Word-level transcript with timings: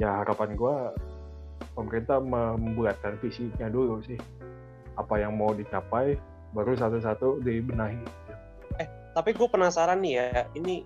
ya 0.00 0.24
harapan 0.24 0.56
gue 0.56 0.74
pemerintah 1.76 2.18
membuatkan 2.18 3.20
visinya 3.20 3.68
dulu 3.68 4.00
sih. 4.00 4.16
Apa 4.96 5.20
yang 5.20 5.36
mau 5.36 5.52
dicapai 5.52 6.16
baru 6.56 6.74
satu-satu 6.74 7.44
dibenahi. 7.44 8.00
Eh 8.80 8.88
tapi 9.12 9.36
gue 9.36 9.46
penasaran 9.46 10.00
nih 10.00 10.14
ya 10.18 10.48
ini 10.56 10.82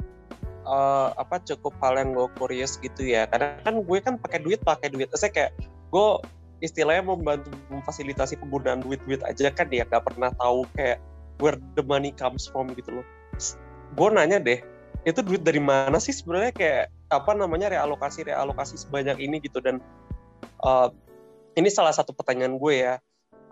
uh, 0.66 1.14
apa 1.14 1.40
cukup 1.46 1.72
hal 1.78 1.94
yang 1.96 2.10
gue 2.12 2.28
curious 2.36 2.76
gitu 2.82 3.06
ya. 3.06 3.30
Karena 3.30 3.54
kan 3.62 3.80
gue 3.80 3.98
kan 4.02 4.18
pakai 4.18 4.42
duit 4.42 4.60
pakai 4.66 4.90
duit. 4.90 5.08
Saya 5.14 5.30
kayak 5.30 5.52
gue 5.94 6.08
istilahnya 6.60 7.06
membantu 7.06 7.54
memfasilitasi 7.70 8.42
penggunaan 8.42 8.82
duit-duit 8.82 9.22
aja 9.22 9.48
kan 9.54 9.70
ya. 9.70 9.86
Gak 9.86 10.04
pernah 10.10 10.34
tahu 10.42 10.66
kayak 10.74 10.98
where 11.38 11.58
the 11.78 11.84
money 11.86 12.10
comes 12.10 12.50
from 12.50 12.74
gitu 12.74 13.00
loh. 13.00 13.06
Gue 13.94 14.10
nanya 14.10 14.42
deh 14.42 14.58
itu 15.04 15.20
duit 15.20 15.44
dari 15.44 15.60
mana 15.60 16.00
sih 16.00 16.16
sebenarnya? 16.16 16.52
Kayak 16.56 16.84
apa 17.20 17.32
namanya 17.36 17.70
realokasi 17.70 18.26
realokasi 18.26 18.74
sebanyak 18.80 19.20
ini 19.22 19.38
gitu. 19.42 19.62
Dan 19.62 19.78
uh, 20.62 20.88
ini 21.54 21.68
salah 21.70 21.94
satu 21.94 22.10
pertanyaan 22.16 22.58
gue 22.58 22.74
ya. 22.76 22.96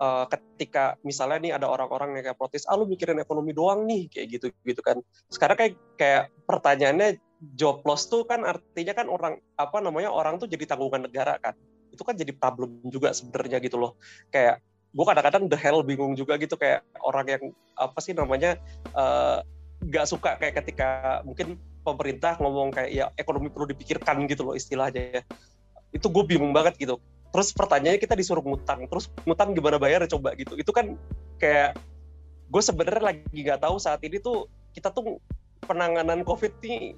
Uh, 0.01 0.25
ketika 0.25 0.97
misalnya 1.05 1.37
nih 1.39 1.51
ada 1.53 1.69
orang-orang 1.69 2.17
yang 2.17 2.25
kayak 2.25 2.39
protes 2.41 2.65
ah 2.65 2.75
lu 2.75 2.89
mikirin 2.89 3.21
ekonomi 3.21 3.53
doang 3.53 3.85
nih 3.85 4.09
kayak 4.09 4.27
gitu 4.35 4.45
gitu 4.65 4.81
kan. 4.81 4.99
Sekarang 5.29 5.55
kayak 5.55 5.73
kayak 5.95 6.23
pertanyaannya 6.49 7.21
job 7.53 7.85
loss 7.85 8.09
tuh 8.09 8.25
kan 8.25 8.41
artinya 8.43 8.97
kan 8.97 9.07
orang 9.07 9.37
apa 9.55 9.77
namanya 9.79 10.09
orang 10.09 10.41
tuh 10.41 10.49
jadi 10.49 10.65
tanggungan 10.65 11.07
negara 11.07 11.37
kan. 11.39 11.53
Itu 11.93 12.01
kan 12.01 12.17
jadi 12.17 12.33
problem 12.33 12.81
juga 12.89 13.13
sebenarnya 13.13 13.61
gitu 13.61 13.77
loh. 13.77 13.95
Kayak 14.33 14.65
gue 14.93 15.05
kadang-kadang 15.05 15.49
the 15.49 15.57
hell 15.57 15.81
bingung 15.81 16.13
juga 16.13 16.37
gitu 16.37 16.53
kayak 16.57 16.85
orang 17.01 17.25
yang 17.29 17.43
apa 17.77 17.97
sih 18.01 18.13
namanya 18.13 18.57
uh, 18.97 19.45
nggak 19.81 20.05
suka 20.05 20.37
kayak 20.37 20.61
ketika 20.63 21.21
mungkin 21.25 21.57
pemerintah 21.83 22.39
ngomong 22.39 22.71
kayak 22.71 22.89
ya 22.89 23.05
ekonomi 23.19 23.51
perlu 23.51 23.69
dipikirkan 23.69 24.23
gitu 24.31 24.47
loh 24.47 24.55
istilahnya 24.55 25.19
ya. 25.19 25.21
Itu 25.91 26.09
gue 26.09 26.23
bingung 26.25 26.55
banget 26.55 26.79
gitu. 26.79 26.97
Terus 27.33 27.49
pertanyaannya 27.51 28.01
kita 28.01 28.15
disuruh 28.15 28.45
ngutang, 28.45 28.85
terus 28.87 29.09
ngutang 29.27 29.53
gimana 29.53 29.77
bayar 29.77 30.05
coba 30.07 30.33
gitu. 30.39 30.55
Itu 30.55 30.71
kan 30.71 30.95
kayak 31.37 31.75
gue 32.49 32.61
sebenarnya 32.61 33.03
lagi 33.03 33.25
nggak 33.29 33.61
tahu 33.61 33.75
saat 33.81 33.99
ini 34.05 34.21
tuh 34.21 34.47
kita 34.73 34.89
tuh 34.93 35.17
penanganan 35.65 36.21
COVID 36.25 36.61
ini 36.65 36.93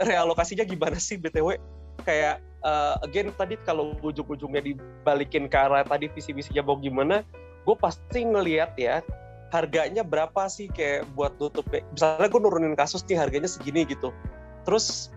realokasinya 0.00 0.64
gimana 0.64 0.96
sih 0.96 1.18
btw? 1.18 1.58
Kayak 2.02 2.40
uh, 2.62 2.98
again 3.02 3.30
tadi 3.34 3.58
kalau 3.66 3.94
ujung-ujungnya 4.00 4.62
dibalikin 4.62 5.50
ke 5.50 5.58
arah 5.58 5.82
tadi 5.82 6.08
visi-visinya 6.10 6.62
mau 6.62 6.78
gimana, 6.78 7.26
gue 7.66 7.76
pasti 7.78 8.22
ngelihat 8.22 8.74
ya 8.78 9.02
harganya 9.52 10.00
berapa 10.00 10.48
sih 10.48 10.72
kayak 10.72 11.04
buat 11.12 11.36
nutup 11.36 11.68
misalnya 11.68 12.24
gue 12.24 12.40
nurunin 12.40 12.72
kasus 12.72 13.04
nih 13.04 13.20
harganya 13.20 13.46
segini 13.46 13.84
gitu. 13.84 14.08
Terus 14.64 15.12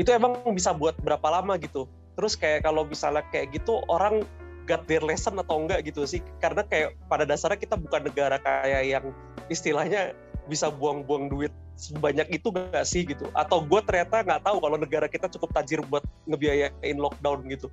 itu 0.00 0.08
emang 0.08 0.40
bisa 0.56 0.72
buat 0.72 0.96
berapa 1.04 1.28
lama 1.28 1.60
gitu. 1.60 1.84
Terus 2.16 2.32
kayak 2.32 2.64
kalau 2.64 2.88
misalnya 2.88 3.20
kayak 3.28 3.52
gitu 3.60 3.84
orang 3.92 4.24
got 4.64 4.88
their 4.88 5.04
lesson 5.04 5.36
atau 5.36 5.60
enggak 5.60 5.84
gitu 5.84 6.08
sih. 6.08 6.24
Karena 6.40 6.64
kayak 6.64 6.96
pada 7.12 7.28
dasarnya 7.28 7.60
kita 7.60 7.76
bukan 7.76 8.08
negara 8.08 8.40
kayak 8.40 8.82
yang 8.88 9.04
istilahnya 9.52 10.16
bisa 10.48 10.72
buang-buang 10.72 11.28
duit 11.28 11.52
sebanyak 11.76 12.40
itu 12.40 12.48
gak 12.48 12.88
sih 12.88 13.04
gitu. 13.04 13.28
Atau 13.36 13.60
gue 13.68 13.84
ternyata 13.84 14.24
nggak 14.24 14.48
tahu 14.48 14.64
kalau 14.64 14.80
negara 14.80 15.06
kita 15.12 15.28
cukup 15.28 15.52
tajir 15.52 15.84
buat 15.84 16.02
ngebiayain 16.24 16.96
lockdown 16.96 17.44
gitu. 17.52 17.68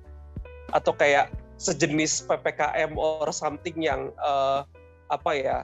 Atau 0.76 0.92
kayak 0.92 1.32
sejenis 1.56 2.28
ppkm 2.28 3.00
or 3.00 3.32
something 3.32 3.80
yang 3.80 4.12
uh, 4.20 4.60
apa 5.06 5.30
ya 5.38 5.56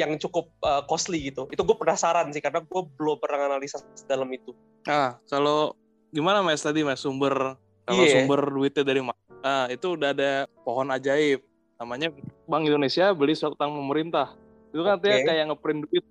yang 0.00 0.16
cukup 0.16 0.48
uh, 0.64 0.80
costly 0.88 1.28
gitu. 1.28 1.44
Itu 1.52 1.60
gue 1.60 1.76
penasaran 1.76 2.32
sih 2.32 2.40
karena 2.40 2.64
gue 2.64 2.82
belum 2.96 3.20
pernah 3.20 3.52
analisa 3.52 3.84
dalam 4.08 4.26
itu. 4.32 4.56
Ah, 4.88 5.20
kalau 5.28 5.76
gimana 6.08 6.40
mas 6.40 6.64
tadi 6.64 6.80
mas 6.80 7.04
sumber 7.04 7.60
kalau 7.84 8.02
yeah. 8.02 8.24
sumber 8.24 8.40
duitnya 8.48 8.82
dari 8.82 9.04
mana? 9.04 9.20
Nah, 9.40 9.64
itu 9.68 9.96
udah 9.96 10.16
ada 10.16 10.48
pohon 10.64 10.88
ajaib 10.88 11.44
namanya 11.80 12.12
Bank 12.44 12.68
Indonesia 12.68 13.12
beli 13.16 13.36
suatu 13.36 13.56
utang 13.56 13.72
pemerintah. 13.72 14.36
Itu 14.72 14.84
kan 14.84 15.00
okay. 15.00 15.12
artinya 15.12 15.18
kayak 15.32 15.44
ngeprint 15.52 15.80
duit 15.88 16.04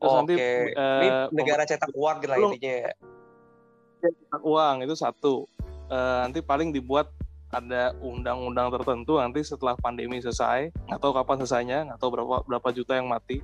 terus 0.00 0.12
oh, 0.16 0.16
nanti 0.24 0.34
okay. 0.40 0.72
uh, 0.80 1.00
Ini 1.04 1.08
negara 1.36 1.62
cetak 1.68 1.92
uang 1.92 2.16
gitu 2.24 2.30
lah 2.32 2.38
intinya 2.40 2.74
ya. 2.88 2.92
Cetak 4.00 4.42
uang 4.44 4.76
itu 4.84 4.94
satu. 4.96 5.34
Uh, 5.90 6.24
nanti 6.24 6.40
paling 6.40 6.72
dibuat 6.72 7.12
ada 7.50 7.90
undang-undang 7.98 8.70
tertentu 8.70 9.18
nanti 9.18 9.42
setelah 9.42 9.74
pandemi 9.74 10.22
selesai 10.22 10.70
nggak 10.86 11.00
tahu 11.02 11.12
kapan 11.18 11.36
selesainya 11.42 11.78
nggak 11.90 11.98
tahu 11.98 12.10
berapa 12.14 12.46
berapa 12.46 12.68
juta 12.70 12.94
yang 12.94 13.10
mati 13.10 13.42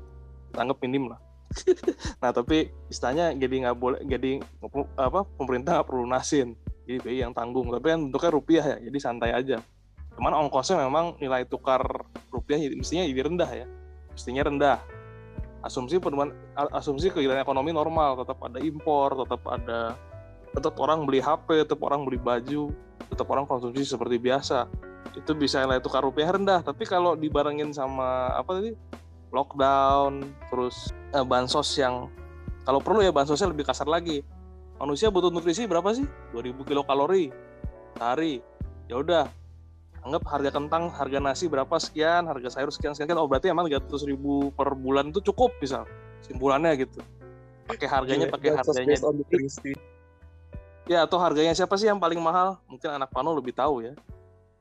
tanggap 0.54 0.78
minim 0.82 1.10
lah. 1.10 1.20
Nah 2.22 2.30
tapi 2.30 2.70
istilahnya 2.90 3.34
jadi 3.34 3.66
nggak 3.66 3.76
boleh 3.76 4.00
jadi 4.06 4.42
apa 4.98 5.26
pemerintah 5.38 5.78
nggak 5.78 5.88
perlu 5.90 6.06
nasin 6.06 6.54
jadi 6.86 6.98
BI 7.02 7.18
yang 7.26 7.34
tanggung. 7.34 7.66
Tapi 7.74 7.86
kan 7.86 8.00
bentuknya 8.06 8.30
rupiah 8.30 8.64
ya 8.64 8.76
jadi 8.78 8.98
santai 9.02 9.30
aja. 9.34 9.58
Cuman 10.16 10.32
ongkosnya 10.46 10.80
memang 10.86 11.18
nilai 11.18 11.44
tukar 11.44 11.82
rupiah 12.30 12.62
mestinya 12.72 13.04
jadi 13.04 13.22
rendah 13.26 13.50
ya 13.50 13.66
mestinya 14.14 14.42
rendah. 14.46 14.78
Asumsi 15.66 15.98
penuhan 15.98 16.30
asumsi 16.54 17.10
kegiatan 17.10 17.42
ekonomi 17.42 17.74
normal 17.74 18.22
tetap 18.22 18.38
ada 18.38 18.62
impor 18.62 19.18
tetap 19.18 19.42
ada 19.50 19.98
tetap 20.54 20.78
orang 20.78 21.02
beli 21.02 21.18
HP 21.18 21.66
tetap 21.66 21.82
orang 21.82 22.06
beli 22.06 22.22
baju 22.22 22.70
tetap 23.10 23.26
orang 23.30 23.46
konsumsi 23.46 23.86
seperti 23.86 24.18
biasa. 24.18 24.66
Itu 25.16 25.32
bisa 25.32 25.64
nilai 25.64 25.80
tukar 25.80 26.04
rupiah 26.04 26.28
rendah 26.34 26.60
tapi 26.60 26.84
kalau 26.84 27.16
dibarengin 27.16 27.72
sama 27.72 28.34
apa 28.36 28.60
tadi? 28.60 28.72
Lockdown 29.34 30.22
terus 30.52 30.92
eh, 31.14 31.24
bansos 31.24 31.68
yang 31.76 32.08
kalau 32.66 32.82
perlu 32.82 32.98
ya 32.98 33.14
bansosnya 33.14 33.46
lebih 33.50 33.62
kasar 33.62 33.86
lagi. 33.86 34.26
Manusia 34.76 35.08
butuh 35.08 35.32
nutrisi 35.32 35.64
berapa 35.64 35.88
sih? 35.94 36.04
2000 36.34 36.66
kilokalori 36.66 37.32
sehari. 37.96 38.42
Ya 38.90 39.00
udah 39.00 39.24
anggap 40.06 40.22
harga 40.30 40.50
kentang 40.54 40.90
harga 40.94 41.18
nasi 41.18 41.50
berapa 41.50 41.74
sekian 41.82 42.30
harga 42.30 42.46
sayur 42.46 42.70
sekian 42.70 42.94
sekian 42.94 43.18
oh 43.18 43.26
berarti 43.26 43.50
emang 43.50 43.66
300 43.66 44.06
ribu 44.06 44.54
per 44.54 44.74
bulan 44.78 45.10
itu 45.10 45.18
cukup 45.32 45.54
bisa 45.62 45.86
simpulannya 46.22 46.74
gitu. 46.78 47.00
Pakai 47.66 47.86
harganya 47.90 48.26
pakai 48.30 48.54
harganya 48.54 48.98
Ya 50.86 51.02
atau 51.02 51.18
harganya 51.18 51.50
siapa 51.50 51.74
sih 51.74 51.90
yang 51.90 51.98
paling 51.98 52.22
mahal? 52.22 52.62
Mungkin 52.70 52.88
anak 52.94 53.10
Pano 53.10 53.34
lebih 53.34 53.54
tahu 53.54 53.82
ya. 53.82 53.94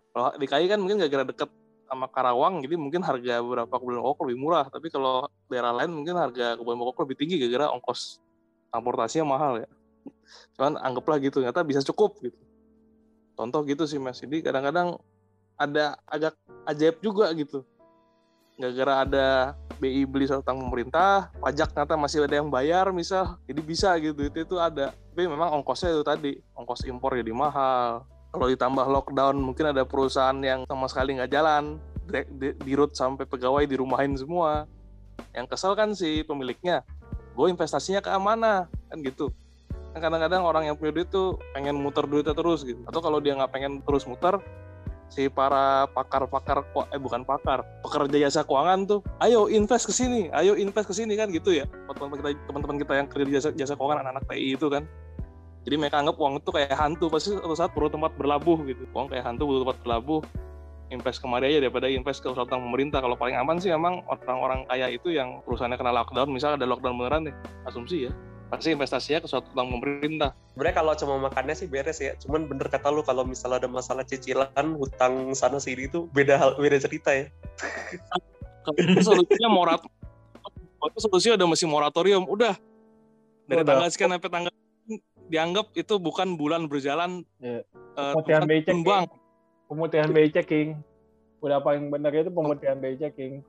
Kalau 0.09 0.33
DKI 0.41 0.65
kan 0.71 0.79
mungkin 0.81 0.97
gak 1.01 1.11
gara 1.11 1.25
deket 1.27 1.49
sama 1.85 2.09
Karawang, 2.09 2.65
jadi 2.65 2.81
mungkin 2.81 3.05
harga 3.05 3.45
beberapa 3.45 3.77
Kabupaten 3.77 4.01
Bogor 4.01 4.25
lebih 4.25 4.39
murah. 4.41 4.65
Tapi 4.65 4.89
kalau 4.89 5.29
daerah 5.45 5.69
lain 5.69 5.93
mungkin 5.93 6.17
harga 6.17 6.57
Kabupaten 6.57 6.79
Bogor 6.81 7.01
lebih 7.05 7.17
tinggi 7.21 7.35
gara-gara 7.37 7.69
ongkos 7.77 8.17
transportasinya 8.73 9.25
mahal 9.37 9.53
ya. 9.61 9.69
Cuman 10.57 10.81
anggaplah 10.81 11.21
gitu, 11.21 11.45
ternyata 11.45 11.61
bisa 11.61 11.85
cukup 11.85 12.17
gitu. 12.25 12.39
Contoh 13.37 13.61
gitu 13.67 13.85
sih 13.85 14.01
Mas. 14.01 14.17
Jadi 14.17 14.41
kadang-kadang 14.41 14.97
ada 15.55 15.99
agak 16.09 16.33
ajaib 16.65 16.99
juga 16.99 17.29
gitu 17.37 17.63
gara-gara 18.55 18.93
ada 19.03 19.27
BI 19.77 20.07
beli 20.07 20.25
utang 20.29 20.57
pemerintah, 20.59 21.29
pajak 21.39 21.75
ternyata 21.75 21.99
masih 21.99 22.23
ada 22.23 22.35
yang 22.39 22.47
bayar 22.47 22.89
misal, 22.95 23.35
jadi 23.43 23.61
bisa 23.61 23.89
gitu, 23.99 24.23
itu, 24.23 24.37
itu 24.47 24.55
ada. 24.55 24.95
Tapi 25.11 25.27
memang 25.27 25.51
ongkosnya 25.59 25.95
itu 25.95 26.03
tadi, 26.03 26.31
ongkos 26.55 26.87
impor 26.87 27.15
jadi 27.15 27.31
mahal. 27.35 28.07
Kalau 28.31 28.47
ditambah 28.51 28.85
lockdown, 28.87 29.35
mungkin 29.39 29.71
ada 29.71 29.87
perusahaan 29.87 30.35
yang 30.43 30.67
sama 30.67 30.87
sekali 30.91 31.15
nggak 31.19 31.31
jalan, 31.31 31.79
di, 32.07 32.53
di 32.55 32.73
sampai 32.93 33.23
pegawai 33.25 33.63
dirumahin 33.65 34.15
semua. 34.15 34.67
Yang 35.31 35.55
kesel 35.55 35.73
kan 35.75 35.91
si 35.95 36.23
pemiliknya, 36.23 36.83
gue 37.35 37.47
investasinya 37.51 37.99
ke 37.99 38.11
mana, 38.15 38.67
kan 38.91 38.97
gitu. 39.03 39.31
Kan 39.95 40.03
kadang-kadang 40.03 40.43
orang 40.43 40.63
yang 40.67 40.75
punya 40.75 40.91
duit 40.91 41.07
tuh 41.07 41.39
pengen 41.55 41.79
muter 41.79 42.03
duitnya 42.03 42.35
terus 42.35 42.67
gitu. 42.67 42.83
Atau 42.87 42.99
kalau 42.99 43.23
dia 43.23 43.35
nggak 43.35 43.51
pengen 43.51 43.79
terus 43.83 44.03
muter, 44.03 44.39
si 45.09 45.29
para 45.29 45.85
pakar-pakar 45.93 46.65
eh 46.91 46.99
bukan 46.99 47.23
pakar 47.23 47.63
pekerja 47.85 48.27
jasa 48.27 48.41
keuangan 48.43 48.89
tuh 48.89 48.99
ayo 49.21 49.47
invest 49.47 49.87
ke 49.87 49.93
sini 49.93 50.27
ayo 50.33 50.57
invest 50.57 50.89
ke 50.89 50.95
sini 50.97 51.13
kan 51.15 51.29
gitu 51.31 51.55
ya. 51.55 51.65
Teman-teman 51.87 52.17
kita 52.19 52.29
teman-teman 52.49 52.77
kita 52.81 52.93
yang 52.97 53.07
kerja 53.07 53.25
jasa, 53.29 53.49
jasa 53.55 53.73
keuangan 53.77 54.03
anak-anak 54.03 54.23
TI 54.27 54.47
itu 54.57 54.67
kan. 54.67 54.83
Jadi 55.65 55.75
mereka 55.81 55.97
anggap 55.97 56.17
uang 56.21 56.45
itu 56.45 56.49
kayak 56.53 56.77
hantu 56.77 57.09
pasti 57.09 57.33
suatu 57.33 57.57
saat 57.57 57.73
perlu 57.73 57.89
tempat 57.89 58.13
berlabuh 58.17 58.57
gitu. 58.69 58.85
Uang 58.93 59.09
kayak 59.09 59.25
hantu 59.25 59.49
butuh 59.49 59.61
tempat 59.65 59.77
berlabuh 59.81 60.21
invest 60.93 61.17
kemari 61.17 61.49
aja 61.49 61.65
daripada 61.65 61.89
invest 61.89 62.21
ke 62.21 62.29
usaha 62.29 62.45
pemerintah. 62.45 63.01
Kalau 63.01 63.17
paling 63.17 63.33
aman 63.33 63.57
sih 63.57 63.73
memang 63.73 64.05
orang-orang 64.05 64.69
kaya 64.69 64.93
itu 64.93 65.09
yang 65.09 65.41
perusahaannya 65.41 65.77
kena 65.81 65.93
lockdown 65.95 66.29
misalnya 66.29 66.61
ada 66.61 66.67
lockdown 66.69 66.95
beneran 67.01 67.21
deh 67.29 67.35
asumsi 67.65 68.09
ya 68.09 68.13
pasti 68.49 68.71
investasinya 68.71 69.25
ke 69.25 69.27
suatu 69.27 69.49
bank 69.51 69.67
pemerintah. 69.73 70.31
Sebenarnya 70.53 70.75
kalau 70.77 70.93
cuma 70.93 71.15
makannya 71.29 71.55
sih 71.57 71.67
beres 71.67 71.97
ya. 71.97 72.13
Cuman 72.21 72.45
bener 72.45 72.69
kata 72.69 72.93
lu 72.93 73.01
kalau 73.01 73.25
misalnya 73.25 73.65
ada 73.65 73.69
masalah 73.69 74.05
cicilan, 74.05 74.65
hutang 74.77 75.33
sana 75.33 75.57
sini 75.57 75.89
itu 75.89 76.05
beda 76.13 76.37
hal, 76.37 76.49
beda 76.57 76.77
cerita 76.77 77.11
ya. 77.11 77.27
Kalau 78.65 79.01
solusinya 79.01 79.49
morat, 79.49 79.81
itu 80.89 80.99
solusinya 81.01 81.35
udah 81.41 81.47
masih 81.49 81.67
moratorium. 81.69 82.23
Udah 82.29 82.53
dari 83.45 83.61
udah. 83.61 83.69
tanggal 83.77 83.87
sekian 83.93 84.13
sampai 84.13 84.29
tanggal 84.29 84.53
dianggap 85.25 85.73
itu 85.73 85.97
bukan 85.97 86.37
bulan 86.37 86.69
berjalan 86.69 87.25
ya. 87.41 87.65
uh, 87.97 88.13
pemutihan 88.13 88.45
BI 88.45 88.61
checking. 88.61 88.81
Bank. 88.85 89.09
Pemutihan 89.65 90.09
BI 90.13 90.29
checking. 90.29 90.67
Udah 91.41 91.61
paling 91.61 91.89
benar 91.89 92.13
itu 92.13 92.29
pemutihan 92.29 92.77
BI 92.77 92.97
checking. 93.01 93.41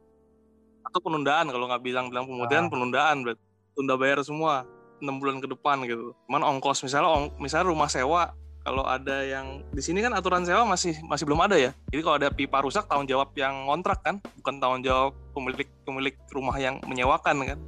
Atau 0.85 1.01
penundaan 1.05 1.53
kalau 1.53 1.69
nggak 1.69 1.83
bilang 1.85 2.09
bilang 2.09 2.25
pemutihan 2.25 2.69
nah. 2.69 2.73
penundaan 2.73 3.17
berarti 3.25 3.43
tunda 3.77 3.95
bayar 4.01 4.25
semua 4.25 4.65
enam 5.03 5.21
bulan 5.21 5.39
ke 5.41 5.49
depan 5.51 5.85
gitu. 5.85 6.17
Cuman 6.29 6.43
ongkos 6.43 6.85
misalnya 6.85 7.09
ong, 7.11 7.37
misalnya 7.41 7.67
rumah 7.69 7.89
sewa 7.91 8.33
kalau 8.67 8.83
ada 8.83 9.23
yang 9.23 9.63
di 9.71 9.79
sini 9.79 10.03
kan 10.03 10.11
aturan 10.11 10.43
sewa 10.43 10.67
masih 10.67 10.99
masih 11.07 11.23
belum 11.23 11.39
ada 11.39 11.55
ya. 11.55 11.71
Jadi 11.95 12.03
kalau 12.03 12.17
ada 12.19 12.29
pipa 12.35 12.59
rusak 12.59 12.91
tanggung 12.91 13.07
jawab 13.07 13.31
yang 13.39 13.63
kontrak 13.63 14.03
kan, 14.03 14.19
bukan 14.43 14.59
tanggung 14.59 14.83
jawab 14.83 15.15
pemilik 15.31 15.71
pemilik 15.87 16.17
rumah 16.35 16.57
yang 16.59 16.83
menyewakan 16.83 17.47
kan. 17.47 17.59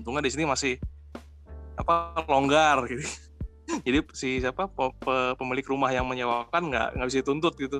Untungnya 0.00 0.24
di 0.24 0.32
sini 0.32 0.48
masih 0.48 0.80
apa 1.76 2.24
longgar 2.24 2.88
gitu. 2.88 3.04
Jadi 3.86 3.98
si 4.16 4.40
siapa 4.40 4.64
pe- 4.64 4.96
pe- 4.96 5.34
pemilik 5.36 5.66
rumah 5.68 5.92
yang 5.92 6.08
menyewakan 6.08 6.72
nggak 6.72 6.88
nggak 6.96 7.06
bisa 7.12 7.20
dituntut 7.20 7.54
gitu. 7.60 7.78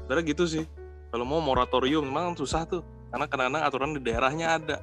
Sebenarnya 0.00 0.24
gitu 0.32 0.44
sih. 0.48 0.64
Kalau 1.12 1.28
mau 1.28 1.44
moratorium 1.44 2.06
memang 2.06 2.38
susah 2.38 2.64
tuh, 2.64 2.86
karena 3.12 3.26
kadang-kadang 3.28 3.62
aturan 3.66 3.90
di 3.98 4.00
daerahnya 4.00 4.56
ada 4.56 4.76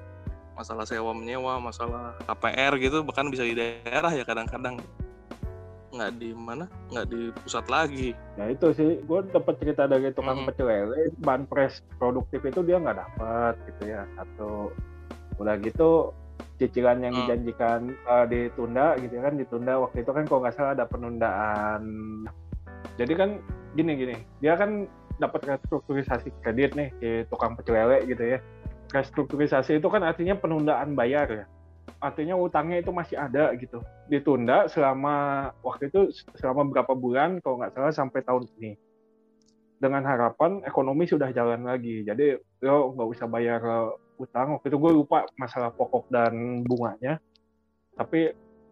masalah 0.58 0.90
sewa 0.90 1.14
menyewa, 1.14 1.62
masalah 1.62 2.18
KPR 2.26 2.74
gitu, 2.82 3.06
bahkan 3.06 3.30
bisa 3.30 3.46
di 3.46 3.54
daerah 3.54 4.10
ya 4.10 4.26
kadang-kadang 4.26 4.82
nggak 5.94 6.12
di 6.20 6.34
mana, 6.36 6.66
nggak 6.92 7.08
di 7.08 7.32
pusat 7.46 7.64
lagi. 7.70 8.12
Ya 8.36 8.52
itu 8.52 8.68
sih, 8.76 9.00
gue 9.06 9.20
dapat 9.32 9.56
cerita 9.62 9.88
dari 9.88 10.12
tukang 10.12 10.44
Mhm. 10.44 10.48
pecel 10.52 10.68
lele, 10.68 11.14
ban 11.22 11.46
pres 11.48 11.80
produktif 12.02 12.44
itu 12.44 12.60
dia 12.66 12.82
nggak 12.82 12.98
dapat 12.98 13.54
gitu 13.72 13.84
ya. 13.96 14.04
Satu, 14.18 14.74
udah 15.40 15.56
gitu 15.62 16.12
cicilan 16.58 17.06
yang 17.06 17.14
Hmm. 17.14 17.22
dijanjikan 17.30 17.82
eh, 17.94 18.26
ditunda 18.28 18.98
gitu 18.98 19.16
kan, 19.22 19.34
ditunda 19.38 19.74
waktu 19.78 20.02
itu 20.02 20.12
kan 20.12 20.26
kalau 20.26 20.42
nggak 20.44 20.56
salah 20.58 20.74
ada 20.74 20.86
penundaan. 20.90 21.82
Jadi 22.98 23.14
kan 23.14 23.30
gini 23.78 23.94
gini, 23.94 24.16
dia 24.42 24.58
kan 24.58 24.90
dapat 25.18 25.42
restrukturisasi 25.50 26.30
kredit 26.46 26.78
nih 26.78 26.90
si 27.02 27.10
tukang 27.30 27.56
pecel 27.58 27.74
lele 27.78 28.06
gitu 28.10 28.38
ya. 28.38 28.40
Restrukturisasi 28.88 29.84
itu 29.84 29.88
kan 29.92 30.04
artinya 30.04 30.36
penundaan 30.40 30.96
bayar 30.96 31.28
ya. 31.28 31.46
Artinya 31.98 32.38
utangnya 32.38 32.80
itu 32.80 32.92
masih 32.94 33.18
ada 33.20 33.52
gitu. 33.58 33.84
Ditunda 34.08 34.70
selama 34.72 35.50
waktu 35.66 35.92
itu 35.92 36.14
selama 36.38 36.68
berapa 36.68 36.94
bulan 36.94 37.42
kalau 37.44 37.60
nggak 37.60 37.74
salah 37.76 37.94
sampai 37.94 38.22
tahun 38.24 38.48
ini. 38.60 38.80
Dengan 39.78 40.02
harapan 40.08 40.66
ekonomi 40.66 41.06
sudah 41.06 41.30
jalan 41.36 41.68
lagi. 41.68 42.02
Jadi 42.08 42.40
lo 42.66 42.96
nggak 42.96 43.10
usah 43.18 43.28
bayar 43.30 43.60
eh, 43.62 43.90
utang. 44.22 44.58
Waktu 44.58 44.72
itu 44.72 44.78
gue 44.80 44.92
lupa 45.04 45.28
masalah 45.36 45.70
pokok 45.74 46.10
dan 46.10 46.64
bunganya. 46.64 47.20
Tapi 47.98 48.32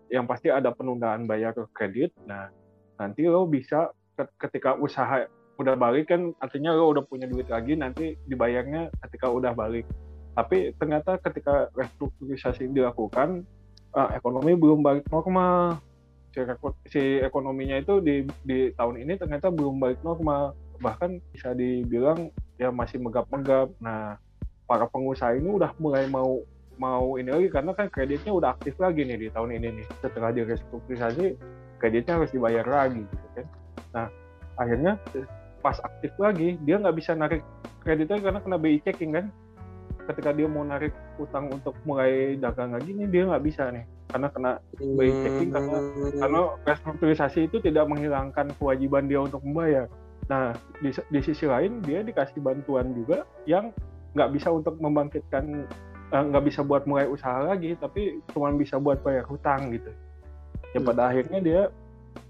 yang 0.09 0.29
pasti 0.29 0.53
ada 0.53 0.71
penundaan 0.71 1.25
bayar 1.25 1.53
kredit. 1.73 2.13
Nah 2.25 2.49
nanti 2.95 3.27
lo 3.27 3.43
bisa 3.49 3.91
ke- 4.15 4.31
ketika 4.47 4.79
usaha 4.79 5.27
udah 5.55 5.75
balik 5.79 6.11
kan 6.11 6.35
artinya 6.43 6.75
lo 6.75 6.91
udah 6.91 7.03
punya 7.07 7.31
duit 7.31 7.47
lagi 7.47 7.79
nanti 7.79 8.19
dibayarnya 8.27 8.91
ketika 9.07 9.31
udah 9.31 9.55
balik 9.55 9.87
tapi 10.35 10.75
ternyata 10.75 11.15
ketika 11.23 11.71
restrukturisasi 11.71 12.67
dilakukan 12.67 13.47
ah, 13.95 14.11
ekonomi 14.11 14.51
belum 14.53 14.83
balik 14.83 15.07
normal. 15.07 15.79
Si, 16.35 16.43
si 16.91 17.03
ekonominya 17.23 17.79
itu 17.79 18.03
di, 18.03 18.27
di 18.43 18.67
tahun 18.75 18.99
ini 19.07 19.15
ternyata 19.15 19.47
belum 19.47 19.79
balik 19.79 20.03
normal. 20.03 20.51
Bahkan 20.83 21.23
bisa 21.31 21.55
dibilang 21.55 22.27
ya 22.59 22.67
masih 22.75 22.99
megap-megap. 22.99 23.71
Nah, 23.79 24.19
para 24.67 24.83
pengusaha 24.91 25.39
ini 25.39 25.47
udah 25.47 25.71
mulai 25.79 26.11
mau 26.11 26.43
mau 26.75 27.15
ini 27.15 27.31
lagi 27.31 27.47
karena 27.47 27.71
kan 27.71 27.87
kreditnya 27.87 28.35
udah 28.35 28.59
aktif 28.59 28.75
lagi 28.75 29.07
nih 29.07 29.15
di 29.15 29.27
tahun 29.31 29.55
ini 29.55 29.79
nih. 29.79 29.85
Setelah 30.03 30.35
direstrukturisasi, 30.35 31.39
kreditnya 31.79 32.19
harus 32.19 32.35
dibayar 32.35 32.67
lagi 32.67 33.07
gitu 33.07 33.27
kan. 33.39 33.47
Nah, 33.95 34.07
akhirnya 34.59 34.99
pas 35.63 35.79
aktif 35.79 36.11
lagi, 36.19 36.59
dia 36.67 36.75
nggak 36.75 36.99
bisa 36.99 37.15
narik 37.15 37.39
kreditnya 37.79 38.19
karena 38.19 38.43
kena 38.43 38.57
BI 38.59 38.83
checking 38.83 39.15
kan 39.15 39.31
ketika 40.05 40.29
dia 40.31 40.45
mau 40.45 40.61
narik 40.61 40.93
utang 41.17 41.49
untuk 41.49 41.73
mulai 41.83 42.35
dagang 42.35 42.71
lagi 42.71 42.91
nih 42.91 43.07
dia 43.07 43.23
nggak 43.25 43.43
bisa 43.43 43.69
nih 43.69 43.83
karena 44.05 44.27
kena 44.29 44.51
By 44.95 45.09
checking 45.11 45.49
karena- 45.51 45.81
Hmm. 45.81 46.19
karena 46.21 46.39
restrukturisasi 46.63 47.39
itu 47.45 47.57
tidak 47.59 47.85
menghilangkan 47.85 48.53
kewajiban 48.55 49.05
dia 49.05 49.19
untuk 49.19 49.41
membayar. 49.41 49.89
Nah 50.25 50.53
di, 50.79 50.89
di 50.89 51.19
sisi 51.19 51.45
lain 51.45 51.81
dia 51.81 52.01
dikasih 52.01 52.39
bantuan 52.39 52.93
juga 52.93 53.25
yang 53.43 53.73
nggak 54.13 54.29
bisa 54.31 54.49
untuk 54.49 54.77
membangkitkan 54.77 55.65
eh, 56.05 56.23
nggak 56.23 56.45
bisa 56.45 56.61
buat 56.61 56.85
mulai 56.85 57.09
usaha 57.09 57.41
lagi 57.43 57.73
tapi 57.75 58.21
cuma 58.29 58.53
bisa 58.53 58.77
buat 58.77 59.01
bayar 59.01 59.25
hutang 59.25 59.73
gitu. 59.73 59.89
Ya 60.71 60.79
Hmm. 60.79 60.87
pada 60.87 61.09
akhirnya 61.09 61.39
dia 61.41 61.61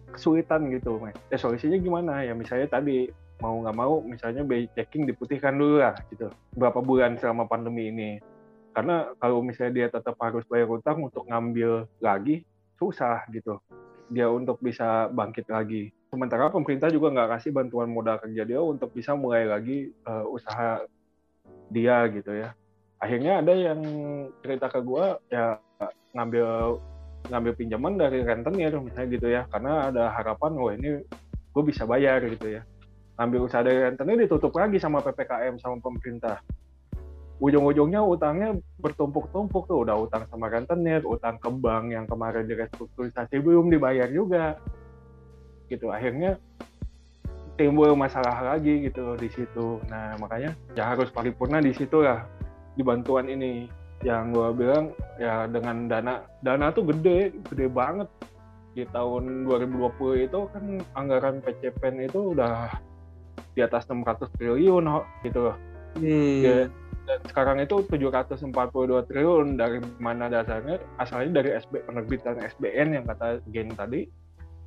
kesulitan 0.10 0.72
gitu, 0.72 0.96
Mas. 0.98 1.12
Ya 1.28 1.36
solusinya 1.36 1.76
gimana? 1.76 2.24
Ya 2.24 2.32
misalnya 2.32 2.72
tadi 2.72 3.12
mau 3.44 3.60
nggak 3.60 3.78
mau 3.78 4.00
misalnya 4.00 4.48
by 4.48 4.68
checking 4.76 5.04
diputihkan 5.04 5.56
dulu 5.56 5.84
lah 5.84 5.96
gitu. 6.08 6.32
Berapa 6.56 6.80
bulan 6.80 7.20
selama 7.20 7.48
pandemi 7.48 7.92
ini. 7.92 8.12
Karena 8.76 9.12
kalau 9.20 9.40
misalnya 9.40 9.74
dia 9.74 9.88
tetap 9.88 10.20
harus 10.20 10.44
bayar 10.48 10.68
utang 10.68 11.04
untuk 11.04 11.28
ngambil 11.28 11.88
lagi 12.04 12.44
susah 12.80 13.24
gitu. 13.32 13.60
Dia 14.12 14.28
untuk 14.28 14.60
bisa 14.60 15.08
bangkit 15.12 15.48
lagi. 15.48 15.92
Sementara 16.12 16.52
pemerintah 16.52 16.92
juga 16.92 17.12
nggak 17.12 17.40
kasih 17.40 17.52
bantuan 17.56 17.92
modal 17.92 18.20
kerja 18.20 18.44
dia 18.48 18.60
untuk 18.60 18.92
bisa 18.92 19.16
mulai 19.16 19.48
lagi 19.48 19.92
eh, 19.92 20.26
usaha 20.28 20.84
dia 21.72 22.08
gitu 22.12 22.32
ya. 22.36 22.56
Akhirnya 23.00 23.44
ada 23.44 23.52
yang 23.52 23.80
cerita 24.40 24.72
ke 24.72 24.80
gua 24.80 25.20
ya 25.28 25.60
ngambil 26.16 26.80
ngambil 27.26 27.54
pinjaman 27.58 27.94
dari 28.00 28.24
rentenir 28.24 28.76
misalnya 28.80 29.08
gitu 29.12 29.28
ya. 29.28 29.42
Karena 29.52 29.92
ada 29.92 30.12
harapan 30.16 30.52
wah 30.56 30.72
ini 30.76 31.04
gue 31.56 31.64
bisa 31.64 31.88
bayar 31.88 32.20
gitu 32.28 32.60
ya 32.60 32.68
ambil 33.16 33.48
usaha 33.48 33.64
dari 33.64 33.80
rentenir 33.80 34.28
ditutup 34.28 34.52
lagi 34.56 34.76
sama 34.76 35.00
ppkm 35.00 35.56
sama 35.60 35.80
pemerintah. 35.80 36.44
Ujung-ujungnya 37.40 38.00
utangnya 38.00 38.56
bertumpuk-tumpuk 38.80 39.68
tuh. 39.68 39.84
Udah 39.84 40.00
utang 40.00 40.24
sama 40.32 40.48
rentenir 40.48 41.04
utang 41.04 41.36
ke 41.40 41.52
bank 41.52 41.92
yang 41.92 42.08
kemarin 42.08 42.48
direstrukturisasi 42.48 43.40
belum 43.44 43.72
dibayar 43.72 44.08
juga. 44.08 44.56
Gitu 45.68 45.92
akhirnya 45.92 46.40
timbul 47.56 47.96
masalah 47.96 48.56
lagi 48.56 48.88
gitu 48.88 49.16
di 49.20 49.28
situ. 49.32 49.84
Nah 49.92 50.16
makanya 50.20 50.56
ya 50.76 50.96
harus 50.96 51.12
paripurna 51.12 51.60
di 51.60 51.76
situ 51.76 52.04
lah 52.04 52.24
di 52.76 52.84
bantuan 52.84 53.28
ini. 53.28 53.68
Yang 54.04 54.24
gue 54.38 54.50
bilang 54.60 54.86
ya 55.18 55.48
dengan 55.48 55.88
dana 55.88 56.24
dana 56.44 56.72
tuh 56.72 56.88
gede 56.92 57.36
gede 57.52 57.68
banget. 57.72 58.08
Di 58.76 58.84
tahun 58.92 59.48
2020 59.48 60.28
itu 60.28 60.40
kan 60.52 60.64
anggaran 61.00 61.40
PCPN 61.40 62.12
itu 62.12 62.36
udah 62.36 62.76
di 63.56 63.62
atas 63.64 63.88
600 63.88 64.32
triliun 64.36 64.86
gitu. 65.24 65.40
Loh 65.52 65.58
Hmm. 65.96 66.44
Ya, 66.44 66.68
dan 67.08 67.20
sekarang 67.32 67.58
itu 67.64 67.80
742 67.88 68.52
triliun 69.08 69.56
dari 69.56 69.80
mana 69.96 70.28
dasarnya? 70.28 70.84
Asalnya 71.00 71.40
dari 71.40 71.56
SB 71.56 71.88
penerbitan 71.88 72.36
SBN 72.44 73.00
yang 73.00 73.06
kata 73.08 73.40
Gen 73.56 73.72
tadi 73.72 74.04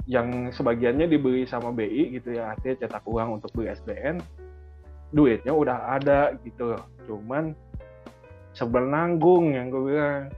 yang 0.08 0.48
sebagiannya 0.48 1.04
dibeli 1.04 1.44
sama 1.44 1.68
BI 1.68 2.16
gitu 2.16 2.32
ya 2.32 2.56
artinya 2.56 2.80
cetak 2.80 3.04
uang 3.04 3.37
untuk 3.37 3.52
beli 3.52 3.76
SBN 3.76 4.25
duitnya 5.12 5.52
udah 5.52 6.00
ada 6.00 6.32
gitu 6.48 6.72
loh 6.72 6.88
cuman 7.04 7.52
sebenanggung 8.56 9.52
yang 9.52 9.68
gue 9.68 9.92
bilang. 9.92 10.32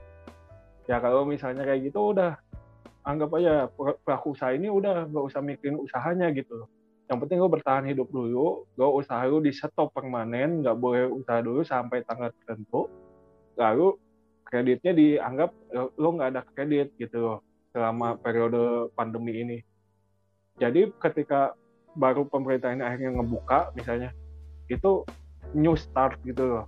Ya 0.91 0.99
kalau 0.99 1.23
misalnya 1.23 1.63
kayak 1.63 1.87
gitu 1.87 2.11
udah 2.11 2.35
anggap 3.07 3.31
aja 3.39 3.71
pelaku 4.03 4.35
usaha 4.35 4.51
ini 4.51 4.67
udah 4.67 5.07
nggak 5.07 5.23
usah 5.23 5.39
mikirin 5.39 5.79
usahanya 5.79 6.35
gitu 6.35 6.51
loh 6.51 6.69
yang 7.11 7.19
penting 7.19 7.43
gue 7.43 7.51
bertahan 7.51 7.83
hidup 7.91 8.07
dulu 8.07 8.63
gue 8.71 8.87
usaha 8.87 9.19
lu 9.27 9.43
di 9.43 9.51
stop 9.51 9.91
permanen 9.91 10.63
nggak 10.63 10.77
boleh 10.79 11.11
usaha 11.11 11.43
dulu 11.43 11.59
sampai 11.67 12.07
tanggal 12.07 12.31
tertentu 12.31 12.87
lalu 13.59 13.99
kreditnya 14.47 14.91
dianggap 14.95 15.51
lo 15.95 16.07
nggak 16.15 16.29
ada 16.35 16.41
kredit 16.55 16.91
gitu 16.99 17.19
loh 17.19 17.39
selama 17.71 18.19
periode 18.19 18.91
pandemi 18.99 19.39
ini. 19.39 19.57
Jadi 20.59 20.91
ketika 20.99 21.55
baru 21.95 22.27
pemerintah 22.27 22.75
ini 22.75 22.83
akhirnya 22.83 23.15
ngebuka 23.15 23.71
misalnya 23.79 24.11
itu 24.67 25.07
new 25.55 25.75
start 25.79 26.19
gitu 26.27 26.43
loh. 26.43 26.65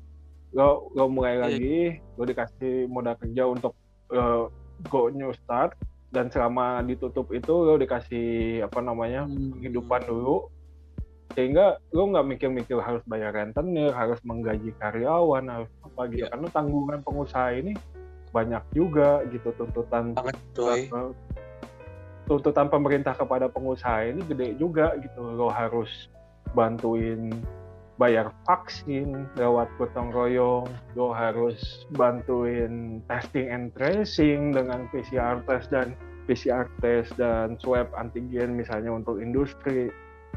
Lo 0.55 0.87
lo 0.95 1.11
mulai 1.11 1.35
Iya. 1.35 1.43
lagi 1.43 1.77
lo 2.15 2.23
dikasih 2.23 2.87
modal 2.87 3.19
kerja 3.19 3.43
untuk 3.51 3.75
uh, 4.15 4.47
go 4.87 5.11
new 5.11 5.35
start 5.35 5.75
dan 6.13 6.29
selama 6.29 6.85
ditutup 6.85 7.33
itu 7.33 7.49
lo 7.49 7.73
dikasih 7.81 8.61
apa 8.61 8.79
namanya 8.85 9.25
kehidupan 9.59 10.05
dulu. 10.05 10.47
Sehingga 11.33 11.81
lo 11.89 12.13
nggak 12.13 12.29
mikir-mikir 12.29 12.77
harus 12.77 13.01
bayar 13.09 13.33
rentenir 13.33 13.89
harus 13.89 14.21
menggaji 14.21 14.69
karyawan 14.77 15.49
harus 15.49 15.71
apa 15.81 16.01
gitu. 16.13 16.29
Iya. 16.29 16.29
karena 16.29 16.47
tanggungan 16.53 16.99
pengusaha 17.01 17.49
ini 17.57 17.73
banyak 18.29 18.61
juga 18.77 19.25
gitu 19.33 19.49
tuntutan 19.57 20.13
banget 20.13 20.37
coy. 20.53 20.85
tuntutan 22.29 22.69
pemerintah 22.69 23.17
kepada 23.17 23.49
pengusaha 23.49 24.13
ini 24.13 24.21
gede 24.29 24.61
juga 24.61 24.93
gitu. 25.01 25.33
Lo 25.33 25.49
harus 25.49 25.89
bantuin 26.53 27.33
bayar 28.01 28.33
vaksin 28.49 29.29
lewat 29.37 29.69
gotong 29.77 30.09
royong 30.09 30.65
lo 30.97 31.13
harus 31.13 31.85
bantuin 31.93 33.05
testing 33.05 33.53
and 33.53 33.69
tracing 33.77 34.49
dengan 34.49 34.89
PCR 34.89 35.45
test 35.45 35.69
dan 35.69 35.93
PCR 36.25 36.65
test 36.81 37.13
dan 37.19 37.59
swab 37.61 37.91
antigen 37.93 38.57
misalnya 38.57 38.95
untuk 38.95 39.19
industri 39.21 39.93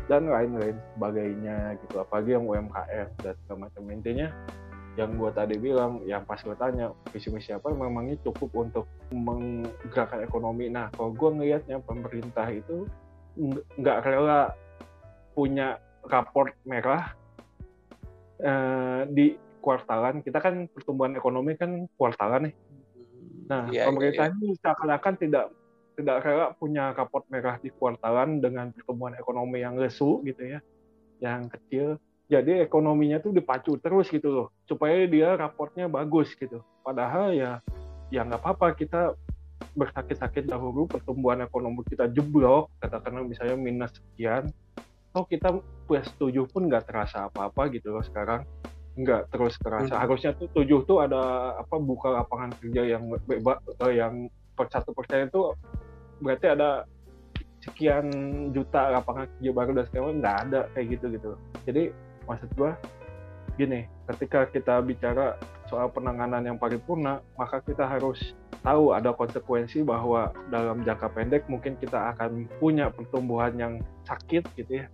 dan 0.07 0.31
lain-lain 0.31 0.77
sebagainya 0.95 1.79
gitu. 1.83 2.03
Apalagi 2.03 2.39
yang 2.39 2.47
UMKM 2.47 3.09
dan 3.23 3.35
segala 3.47 3.59
macam. 3.67 3.83
Intinya 3.91 4.29
yang 4.97 5.13
gue 5.21 5.31
tadi 5.37 5.57
bilang 5.61 6.01
yang 6.09 6.25
pas 6.25 6.41
gue 6.41 6.57
tanya 6.57 6.89
visi 7.13 7.29
misi 7.29 7.53
apa 7.53 7.69
memangnya 7.69 8.17
cukup 8.25 8.51
untuk 8.57 8.85
menggerakkan 9.13 10.25
ekonomi. 10.25 10.73
Nah 10.73 10.89
kalau 10.97 11.13
gue 11.13 11.31
ngelihatnya 11.37 11.85
pemerintah 11.85 12.49
itu 12.49 12.89
nggak 13.77 13.99
rela 14.09 14.57
punya 15.37 15.77
raport 16.09 16.57
merah 16.65 17.13
eh, 18.41 19.03
di 19.11 19.27
kuartalan 19.61 20.23
kita 20.23 20.39
kan 20.39 20.71
pertumbuhan 20.71 21.19
ekonomi 21.19 21.59
kan 21.59 21.91
kuartalan 21.99 22.51
nih. 22.51 22.55
Nah 23.51 23.67
Iya, 23.71 23.83
iya, 23.83 23.85
pemerintah 23.91 24.27
iya. 24.31 24.35
ini 24.39 24.49
seakan-akan 24.59 25.15
tidak 25.19 25.45
tidak 25.97 26.17
rela 26.23 26.53
punya 26.53 26.93
raport 26.93 27.25
merah 27.33 27.57
di 27.59 27.73
kuartalan 27.73 28.39
dengan 28.39 28.71
pertumbuhan 28.71 29.17
ekonomi 29.17 29.65
yang 29.65 29.81
lesu 29.81 30.21
gitu 30.23 30.57
ya 30.57 30.61
yang 31.19 31.49
kecil. 31.49 31.97
Jadi 32.27 32.59
ekonominya 32.59 33.23
tuh 33.23 33.31
dipacu 33.31 33.79
terus 33.79 34.11
gitu 34.11 34.29
loh 34.29 34.49
supaya 34.67 35.07
dia 35.07 35.35
raportnya 35.39 35.87
bagus 35.87 36.35
gitu. 36.35 36.63
Padahal 36.83 37.33
ya 37.33 37.63
ya 38.11 38.23
nggak 38.23 38.43
apa-apa 38.43 38.77
kita 38.79 39.15
bersakit-sakit 39.73 40.47
dahulu 40.47 40.85
pertumbuhan 40.87 41.41
ekonomi 41.43 41.81
kita 41.89 42.07
jeblok 42.13 42.69
katakanlah 42.79 43.25
misalnya 43.25 43.57
minus 43.57 43.97
sekian 43.97 44.53
oh 45.17 45.25
kita 45.25 45.49
plus 45.89 46.07
tujuh 46.21 46.45
pun 46.45 46.69
nggak 46.69 46.85
terasa 46.85 47.33
apa-apa 47.33 47.73
gitu 47.73 47.97
loh 47.97 48.05
sekarang. 48.05 48.45
Nggak 48.97 49.33
terus 49.33 49.57
terasa. 49.61 49.97
Hmm. 49.97 50.03
harusnya 50.05 50.37
tuh 50.37 50.49
tujuh 50.53 50.85
tuh 50.85 51.01
ada 51.01 51.57
apa 51.57 51.77
buka 51.81 52.13
lapangan 52.13 52.53
kerja 52.61 52.97
yang 52.97 53.09
bebas 53.25 53.61
yang 53.89 54.29
per 54.57 54.69
satu 54.73 54.93
persen 54.93 55.29
itu 55.29 55.53
berarti 56.21 56.47
ada 56.49 56.89
sekian 57.61 58.09
juta 58.57 58.95
lapangan 58.95 59.29
kerja 59.37 59.51
baru 59.53 59.71
dan 59.77 59.85
sekarang 59.91 60.17
nggak 60.23 60.37
ada 60.49 60.61
kayak 60.73 60.87
gitu 60.97 61.07
gitu 61.13 61.31
jadi 61.69 61.83
maksud 62.25 62.49
gua 62.57 62.79
gini 63.61 63.85
ketika 64.09 64.49
kita 64.49 64.81
bicara 64.81 65.37
soal 65.67 65.91
penanganan 65.91 66.45
yang 66.47 66.57
paripurna 66.57 67.21
maka 67.35 67.59
kita 67.65 67.85
harus 67.85 68.37
tahu 68.63 68.93
ada 68.95 69.11
konsekuensi 69.13 69.83
bahwa 69.83 70.31
dalam 70.53 70.85
jangka 70.87 71.09
pendek 71.13 71.43
mungkin 71.51 71.75
kita 71.81 72.15
akan 72.17 72.47
punya 72.63 72.93
pertumbuhan 72.93 73.53
yang 73.57 73.73
sakit 74.07 74.47
gitu 74.57 74.85
ya 74.85 74.87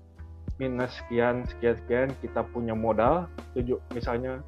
minus 0.63 0.95
sekian 1.03 1.43
sekian 1.51 1.75
sekian 1.83 2.09
kita 2.23 2.47
punya 2.55 2.71
modal 2.71 3.27
tujuh 3.59 3.83
misalnya 3.91 4.39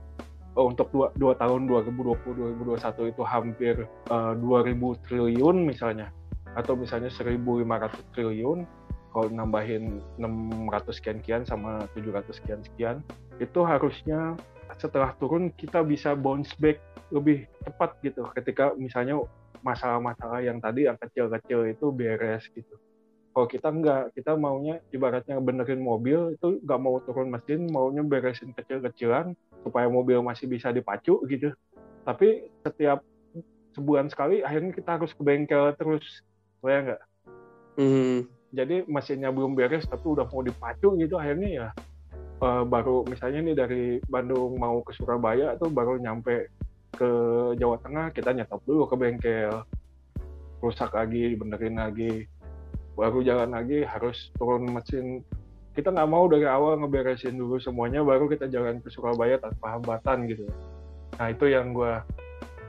oh, 0.55 0.71
untuk 0.71 0.87
dua, 0.95 1.11
dua 1.19 1.35
tahun 1.35 1.67
2020 1.67 2.63
2021 2.63 3.11
itu 3.11 3.23
hampir 3.27 3.75
eh, 4.15 4.33
2000 4.39 5.05
triliun 5.11 5.57
misalnya 5.67 6.15
atau 6.55 6.79
misalnya 6.79 7.11
1.500 7.11 8.15
triliun 8.15 8.63
kalau 9.11 9.27
nambahin 9.31 9.99
600 10.23 10.95
sekian 10.95 11.19
sekian 11.19 11.43
sama 11.43 11.91
700 11.99 12.31
sekian 12.31 12.61
sekian 12.63 12.97
itu 13.43 13.61
harusnya 13.67 14.39
setelah 14.79 15.11
turun 15.19 15.51
kita 15.59 15.83
bisa 15.83 16.15
bounce 16.15 16.55
back 16.63 16.79
lebih 17.11 17.47
cepat 17.67 17.99
gitu 18.07 18.23
ketika 18.39 18.71
misalnya 18.79 19.19
masalah-masalah 19.67 20.43
yang 20.43 20.63
tadi 20.63 20.87
yang 20.87 20.99
kecil-kecil 20.99 21.75
itu 21.75 21.87
beres 21.91 22.47
gitu 22.55 22.79
kalau 23.35 23.51
kita 23.51 23.69
enggak 23.69 24.03
kita 24.15 24.39
maunya 24.39 24.79
ibaratnya 24.95 25.43
benerin 25.43 25.83
mobil 25.83 26.39
itu 26.39 26.63
nggak 26.63 26.81
mau 26.81 27.03
turun 27.03 27.35
mesin 27.35 27.67
maunya 27.67 28.07
beresin 28.07 28.55
kecil-kecilan 28.55 29.35
supaya 29.67 29.91
mobil 29.91 30.23
masih 30.23 30.47
bisa 30.47 30.71
dipacu 30.71 31.19
gitu. 31.27 31.51
Tapi 32.07 32.47
setiap 32.63 33.03
sebulan 33.75 34.07
sekali 34.07 34.47
akhirnya 34.47 34.71
kita 34.71 34.97
harus 34.97 35.11
ke 35.11 35.23
bengkel 35.27 35.75
terus 35.75 36.23
ya 36.63 36.81
nggak? 36.81 37.03
Hmm. 37.75 38.31
jadi 38.55 38.87
mesinnya 38.87 39.35
belum 39.35 39.59
beres 39.59 39.83
tapi 39.91 40.07
udah 40.07 40.31
mau 40.31 40.47
dipacu 40.47 40.95
gitu 40.95 41.19
akhirnya 41.19 41.51
ya 41.51 41.69
eh, 42.39 42.63
baru 42.63 43.03
misalnya 43.11 43.43
nih 43.51 43.57
dari 43.59 43.85
Bandung 44.07 44.55
mau 44.63 44.79
ke 44.87 44.95
Surabaya 44.95 45.59
tuh 45.59 45.75
baru 45.75 45.99
nyampe 45.99 46.55
ke 46.95 47.11
Jawa 47.59 47.83
Tengah 47.83 48.15
kita 48.15 48.31
nyetop 48.31 48.63
dulu 48.63 48.87
ke 48.87 48.95
bengkel. 48.95 49.67
Rusak 50.63 50.97
lagi 50.97 51.35
benerin 51.37 51.77
lagi 51.77 52.25
baru 52.95 53.23
jalan 53.27 53.55
lagi 53.55 53.83
harus 53.83 54.31
turun 54.39 54.71
mesin. 54.71 55.23
Kita 55.75 55.91
nggak 55.91 56.11
mau 56.11 56.31
dari 56.31 56.47
awal 56.47 56.79
ngeberesin 56.79 57.35
dulu 57.35 57.59
semuanya 57.59 58.07
baru 58.07 58.31
kita 58.31 58.47
jalan 58.47 58.79
ke 58.79 58.89
Surabaya 58.95 59.43
tanpa 59.43 59.75
hambatan 59.75 60.31
gitu. 60.31 60.47
Nah 61.19 61.27
itu 61.35 61.51
yang 61.51 61.75
gue 61.75 61.99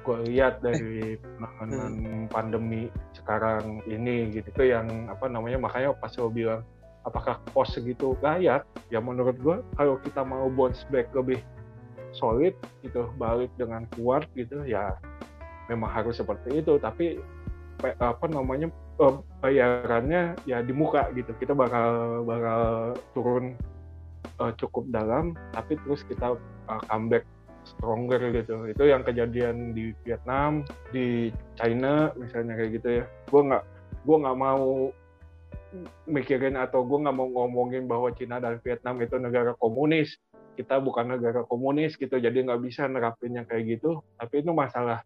gue 0.06 0.18
lihat 0.30 0.62
dari 0.62 1.18
penanganan 1.18 2.26
pandemi 2.30 2.90
sekarang 3.14 3.82
ini 3.86 4.34
gitu. 4.34 4.48
Itu 4.50 4.64
yang 4.66 5.10
apa 5.10 5.30
namanya 5.30 5.62
makanya 5.62 5.94
pas 5.98 6.14
lo 6.18 6.30
bilang 6.30 6.62
apakah 7.06 7.38
pos 7.54 7.74
segitu 7.74 8.18
layak? 8.26 8.66
Ya 8.90 8.98
menurut 9.02 9.38
gue 9.38 9.62
kalau 9.78 10.02
kita 10.02 10.26
mau 10.26 10.50
bounce 10.50 10.86
back 10.90 11.10
lebih 11.14 11.42
solid 12.18 12.58
gitu 12.82 13.12
balik 13.20 13.52
dengan 13.60 13.86
kuat 13.94 14.26
gitu 14.34 14.64
ya 14.66 14.98
memang 15.70 15.90
harus 15.94 16.18
seperti 16.18 16.62
itu. 16.62 16.78
Tapi 16.82 17.22
apa 17.82 18.26
namanya 18.30 18.70
eh, 19.00 19.16
bayarannya 19.44 20.40
ya 20.48 20.64
di 20.64 20.74
muka 20.74 21.12
gitu. 21.14 21.32
Kita 21.36 21.52
bakal 21.52 22.22
bakal 22.24 22.62
turun 23.12 23.56
eh, 24.40 24.54
cukup 24.60 24.90
dalam 24.92 25.36
tapi 25.52 25.76
terus 25.84 26.04
kita 26.08 26.36
eh, 26.70 26.82
comeback 26.88 27.26
stronger 27.66 28.22
gitu. 28.32 28.70
Itu 28.70 28.84
yang 28.86 29.02
kejadian 29.02 29.74
di 29.74 29.92
Vietnam 30.06 30.64
di 30.94 31.34
China 31.58 32.14
misalnya 32.16 32.56
kayak 32.56 32.72
gitu 32.80 32.90
ya. 33.02 33.06
Gue 33.28 33.42
nggak 33.52 33.64
gue 34.06 34.18
nggak 34.22 34.38
mau 34.38 34.94
mikirin 36.08 36.56
atau 36.56 36.88
gue 36.88 37.04
nggak 37.04 37.18
mau 37.18 37.28
ngomongin 37.28 37.84
bahwa 37.90 38.08
Cina 38.16 38.40
dan 38.40 38.62
Vietnam 38.64 39.02
itu 39.02 39.18
negara 39.20 39.52
komunis. 39.58 40.16
Kita 40.56 40.80
bukan 40.80 41.20
negara 41.20 41.44
komunis 41.44 42.00
gitu 42.00 42.16
jadi 42.16 42.48
nggak 42.48 42.62
bisa 42.64 42.88
nerapinnya 42.88 43.44
kayak 43.44 43.80
gitu. 43.80 44.00
Tapi 44.16 44.46
itu 44.46 44.56
masalah 44.56 45.04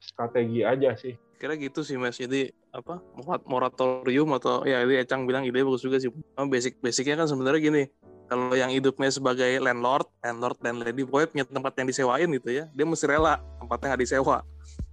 strategi 0.00 0.64
aja 0.64 0.96
sih. 0.96 1.14
Kira 1.36 1.54
gitu 1.56 1.84
sih 1.84 2.00
mas. 2.00 2.16
Jadi 2.16 2.50
apa 2.72 2.98
morat- 3.14 3.46
moratorium 3.46 4.32
atau 4.36 4.64
ya 4.64 4.82
ini 4.84 5.00
Ecang 5.00 5.28
bilang 5.28 5.44
ide 5.44 5.60
bagus 5.60 5.84
juga 5.84 6.00
sih. 6.00 6.08
Basic 6.36 6.80
basicnya 6.80 7.20
kan 7.20 7.28
sebenarnya 7.28 7.60
gini 7.60 7.82
kalau 8.26 8.54
yang 8.54 8.70
hidupnya 8.70 9.10
sebagai 9.10 9.48
landlord 9.58 10.06
landlord 10.22 10.58
dan 10.62 10.78
lady 10.78 11.02
pokoknya 11.02 11.28
punya 11.28 11.44
tempat 11.50 11.72
yang 11.82 11.86
disewain 11.90 12.28
gitu 12.30 12.50
ya 12.54 12.64
dia 12.70 12.86
mesti 12.86 13.04
rela 13.08 13.38
tempatnya 13.60 13.86
nggak 13.94 14.02
disewa. 14.02 14.36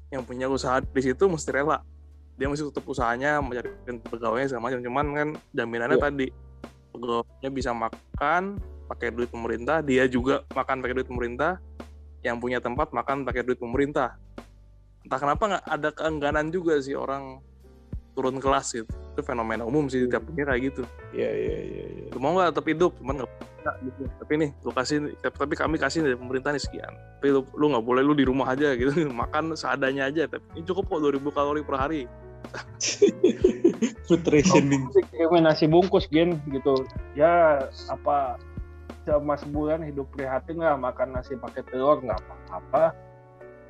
Yang 0.08 0.24
punya 0.24 0.46
usaha 0.48 0.78
di 0.84 1.02
situ 1.04 1.24
mesti 1.28 1.50
rela. 1.52 1.84
Dia 2.38 2.48
mesti 2.48 2.64
tutup 2.70 2.86
usahanya 2.94 3.42
mencari 3.42 3.74
pegawainya 4.08 4.48
segala 4.54 4.64
macam. 4.70 4.80
Cuman 4.84 5.06
kan 5.16 5.28
jaminannya 5.52 5.98
Iya. 6.00 6.06
tadi 6.06 6.28
pegawainya 6.96 7.50
bisa 7.52 7.72
makan 7.76 8.44
pakai 8.88 9.12
duit 9.12 9.28
pemerintah 9.28 9.84
dia 9.84 10.08
juga 10.08 10.48
makan 10.56 10.80
pakai 10.80 10.96
duit 10.96 11.10
pemerintah. 11.12 11.60
Yang 12.26 12.38
punya 12.42 12.58
tempat 12.58 12.90
makan 12.96 13.28
pakai 13.28 13.46
duit 13.46 13.60
pemerintah 13.62 14.16
entah 15.08 15.24
kenapa 15.24 15.44
nggak 15.48 15.64
ada 15.64 15.90
keengganan 15.96 16.52
juga 16.52 16.84
sih 16.84 16.92
orang 16.92 17.40
turun 18.12 18.44
kelas 18.44 18.76
gitu. 18.76 18.92
Itu 19.16 19.22
fenomena 19.24 19.64
umum 19.64 19.88
sih 19.88 20.04
di 20.04 20.08
tiap 20.12 20.28
dunia 20.28 20.52
kayak 20.52 20.62
gitu. 20.74 20.84
Iya 21.16 21.32
iya 21.32 21.58
iya. 21.64 21.86
iya. 21.88 22.06
lu 22.12 22.20
mau 22.20 22.36
nggak 22.36 22.52
tetap 22.52 22.66
hidup? 22.68 22.92
Cuman 23.00 23.24
nggak 23.24 23.30
bisa 23.32 23.72
gitu. 23.88 24.02
Tapi 24.20 24.34
nih 24.36 24.50
lu 24.68 24.72
kasih 24.76 24.98
tapi 25.24 25.54
kami 25.56 25.76
kasih 25.80 26.04
dari 26.04 26.18
pemerintah 26.20 26.52
nih 26.52 26.60
sekian. 26.60 26.92
Tapi 26.92 27.28
lu 27.32 27.42
lu 27.56 27.66
nggak 27.72 27.86
boleh 27.88 28.04
lu 28.04 28.12
di 28.20 28.28
rumah 28.28 28.52
aja 28.52 28.76
gitu. 28.76 28.92
Makan 29.24 29.56
seadanya 29.56 30.12
aja 30.12 30.28
tapi 30.28 30.44
ini 30.60 30.68
cukup 30.68 30.92
kok 30.92 31.00
2000 31.00 31.24
kalori 31.32 31.62
per 31.64 31.78
hari. 31.80 32.04
Food 34.12 34.28
rationing. 34.28 34.92
kirimin 35.16 35.48
nasi 35.48 35.72
bungkus 35.72 36.04
gen 36.12 36.36
gitu. 36.52 36.84
Ya 37.16 37.64
apa 37.88 38.36
selama 39.08 39.40
sebulan 39.40 39.88
hidup 39.88 40.12
prihatin 40.12 40.60
lah 40.60 40.76
makan 40.76 41.16
nasi 41.16 41.40
pakai 41.40 41.64
telur 41.72 42.04
nggak 42.04 42.20
apa-apa 42.20 42.92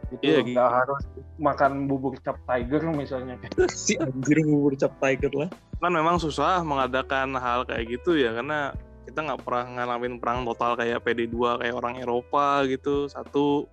itu 0.07 0.23
Iya, 0.23 0.39
nggak 0.41 0.69
harus 0.71 1.01
makan 1.35 1.85
bubur 1.85 2.15
cap 2.19 2.39
tiger 2.45 2.81
misalnya. 2.89 3.35
Si 3.69 3.95
anjir 3.95 4.39
bubur 4.41 4.73
cap 4.73 4.95
tiger 4.97 5.31
lah. 5.33 5.49
kan 5.77 5.93
memang 5.93 6.17
susah 6.17 6.63
mengadakan 6.63 7.37
hal 7.37 7.61
kayak 7.61 7.85
gitu 7.91 8.17
ya 8.17 8.33
karena 8.33 8.73
kita 9.05 9.19
nggak 9.21 9.41
pernah 9.41 9.65
ngalamin 9.77 10.17
perang 10.17 10.41
total 10.43 10.73
kayak 10.73 10.99
PD2 11.01 11.37
kayak 11.61 11.75
orang 11.75 11.99
Eropa 11.99 12.65
gitu. 12.65 13.05
Satu 13.05 13.69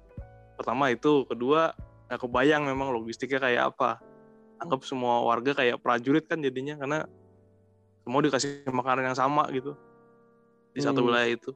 pertama 0.55 0.91
itu 0.91 1.25
kedua 1.25 1.73
nggak 2.07 2.21
kebayang 2.21 2.62
memang 2.62 2.93
logistiknya 2.93 3.41
kayak 3.41 3.62
apa. 3.73 4.03
Anggap 4.59 4.85
semua 4.85 5.25
warga 5.25 5.53
kayak 5.53 5.81
prajurit 5.81 6.25
kan 6.25 6.38
jadinya 6.38 6.76
karena 6.76 7.09
semua 8.03 8.21
dikasih 8.21 8.69
makanan 8.69 9.09
yang 9.09 9.17
sama 9.17 9.49
gitu. 9.49 9.73
Di 10.71 10.83
satu 10.83 11.00
Hmm. 11.00 11.09
wilayah 11.09 11.31
itu. 11.31 11.50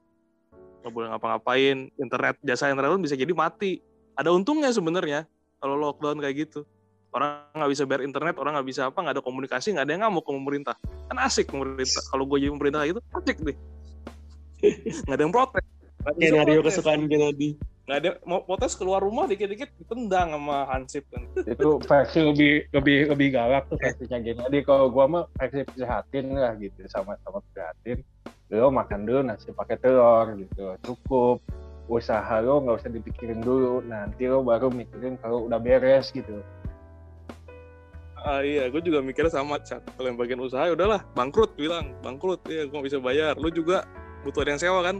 Nggak 0.80 0.92
boleh 0.94 1.08
ngapa-ngapain 1.10 1.76
internet 1.92 2.34
jasa 2.40 2.70
internet 2.70 2.88
pun 2.88 3.02
bisa 3.02 3.14
jadi 3.14 3.30
mati 3.30 3.82
ada 4.18 4.34
untungnya 4.34 4.74
sebenarnya 4.74 5.30
kalau 5.62 5.78
lockdown 5.78 6.18
kayak 6.18 6.50
gitu. 6.50 6.66
Orang 7.08 7.48
nggak 7.54 7.70
bisa 7.72 7.82
bayar 7.88 8.02
internet 8.04 8.36
orang 8.36 8.58
nggak 8.58 8.68
bisa 8.68 8.90
apa 8.90 8.98
nggak 9.00 9.14
ada 9.16 9.24
komunikasi 9.24 9.72
nggak 9.72 9.86
ada 9.86 9.92
yang 9.94 10.02
ngamuk 10.10 10.26
ke 10.26 10.32
pemerintah. 10.34 10.74
Kan 11.06 11.16
asik 11.22 11.54
pemerintah. 11.54 12.02
Kalau 12.10 12.26
gue 12.26 12.36
jadi 12.42 12.52
pemerintah 12.52 12.78
kayak 12.82 12.90
gitu 12.92 13.00
asik 13.14 13.36
deh. 13.46 13.56
Nggak 15.06 15.16
ada 15.16 15.22
yang 15.22 15.32
protes. 15.32 15.64
Skenario 16.18 16.60
kesukaan 16.66 17.06
Genadi. 17.06 17.54
nggak 17.88 17.98
ada 18.04 18.10
mau 18.28 18.44
protes 18.44 18.76
keluar 18.76 19.00
rumah 19.00 19.24
dikit-dikit 19.24 19.72
ditendang 19.80 20.36
sama 20.36 20.68
Hansip 20.68 21.08
kan. 21.08 21.24
Itu 21.40 21.80
versi 21.80 22.20
lebih 22.20 22.68
lebih 22.76 23.08
lebih 23.16 23.28
galak 23.32 23.64
tuh 23.72 23.80
versinya 23.80 24.20
gini. 24.20 24.36
Jadi 24.44 24.60
kalau 24.60 24.92
gua 24.92 25.08
mah 25.08 25.24
versi 25.40 25.64
prihatin 25.64 26.36
lah 26.36 26.52
gitu 26.60 26.84
sama-sama 26.92 27.40
prihatin. 27.48 28.04
Lo 28.52 28.68
makan 28.68 29.08
dulu 29.08 29.20
nasi 29.24 29.56
pakai 29.56 29.80
telur 29.80 30.36
gitu 30.36 30.76
cukup 30.84 31.40
usaha 31.88 32.44
lo 32.44 32.60
nggak 32.60 32.84
usah 32.84 32.92
dipikirin 32.92 33.40
dulu 33.40 33.80
nanti 33.88 34.28
lo 34.28 34.44
baru 34.44 34.68
mikirin 34.68 35.16
kalau 35.18 35.48
udah 35.48 35.56
beres 35.56 36.12
gitu 36.12 36.44
Ah 38.18 38.42
iya, 38.42 38.66
gue 38.66 38.82
juga 38.82 38.98
mikirnya 38.98 39.30
sama, 39.30 39.62
Cak. 39.62 39.94
Kalau 39.94 40.10
yang 40.10 40.18
bagian 40.18 40.42
usaha 40.42 40.66
ya 40.66 40.74
udahlah, 40.74 41.06
bangkrut 41.14 41.54
bilang, 41.54 41.94
bangkrut. 42.02 42.42
Iya, 42.50 42.66
gue 42.66 42.74
gak 42.74 42.88
bisa 42.90 42.98
bayar. 42.98 43.38
Lu 43.38 43.46
juga 43.46 43.86
butuh 44.26 44.42
ada 44.42 44.58
yang 44.58 44.60
sewa 44.60 44.82
kan? 44.82 44.96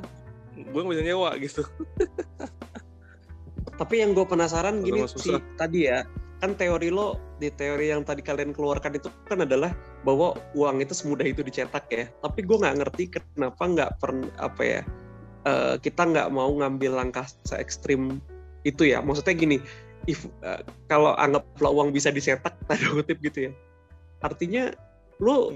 Gue 0.55 0.81
gak 0.87 0.93
bisa 0.95 1.03
nyewa 1.03 1.35
gitu. 1.43 1.67
Tapi 3.83 3.95
yang 4.07 4.15
gue 4.15 4.23
penasaran 4.23 4.81
Udah 4.81 4.87
gini 4.87 5.01
sih 5.11 5.35
tadi 5.59 5.91
ya, 5.91 6.07
kan 6.39 6.55
teori 6.55 6.95
lo 6.95 7.19
di 7.43 7.51
teori 7.51 7.91
yang 7.91 8.07
tadi 8.07 8.23
kalian 8.23 8.55
keluarkan 8.55 8.95
itu 8.95 9.11
kan 9.27 9.43
adalah 9.43 9.75
bahwa 10.07 10.39
uang 10.55 10.79
itu 10.79 10.95
semudah 10.95 11.27
itu 11.27 11.43
dicetak 11.43 11.91
ya. 11.91 12.07
Tapi 12.23 12.47
gue 12.47 12.55
nggak 12.55 12.77
ngerti 12.87 13.19
kenapa 13.19 13.63
nggak 13.67 13.91
pernah 13.99 14.31
apa 14.39 14.63
ya 14.63 14.83
eh, 15.45 15.77
kita 15.79 16.03
nggak 16.09 16.29
mau 16.33 16.51
ngambil 16.51 16.99
langkah 16.99 17.27
se 17.27 17.55
ekstrim 17.59 18.23
itu 18.67 18.89
ya. 18.89 19.05
Maksudnya 19.05 19.35
gini, 19.37 19.57
if 20.09 20.27
eh, 20.43 20.63
kalau 20.91 21.15
anggaplah 21.15 21.71
uang 21.71 21.93
bisa 21.95 22.09
dicetak 22.09 22.55
tanda 22.67 22.89
kutip 22.95 23.19
gitu 23.23 23.51
ya. 23.51 23.53
Artinya 24.25 24.75
lo 25.19 25.51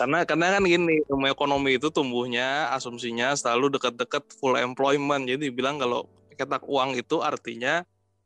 Karena 0.00 0.24
karena 0.24 0.56
kan 0.56 0.64
gini, 0.64 1.04
ekonomi 1.28 1.76
itu 1.76 1.92
tumbuhnya 1.92 2.72
asumsinya 2.72 3.36
selalu 3.36 3.76
dekat-dekat 3.76 4.24
full 4.40 4.56
employment. 4.56 5.28
Jadi 5.28 5.52
bilang 5.52 5.76
kalau 5.76 6.08
cetak 6.36 6.64
uang 6.68 6.96
itu 6.96 7.20
artinya 7.20 7.84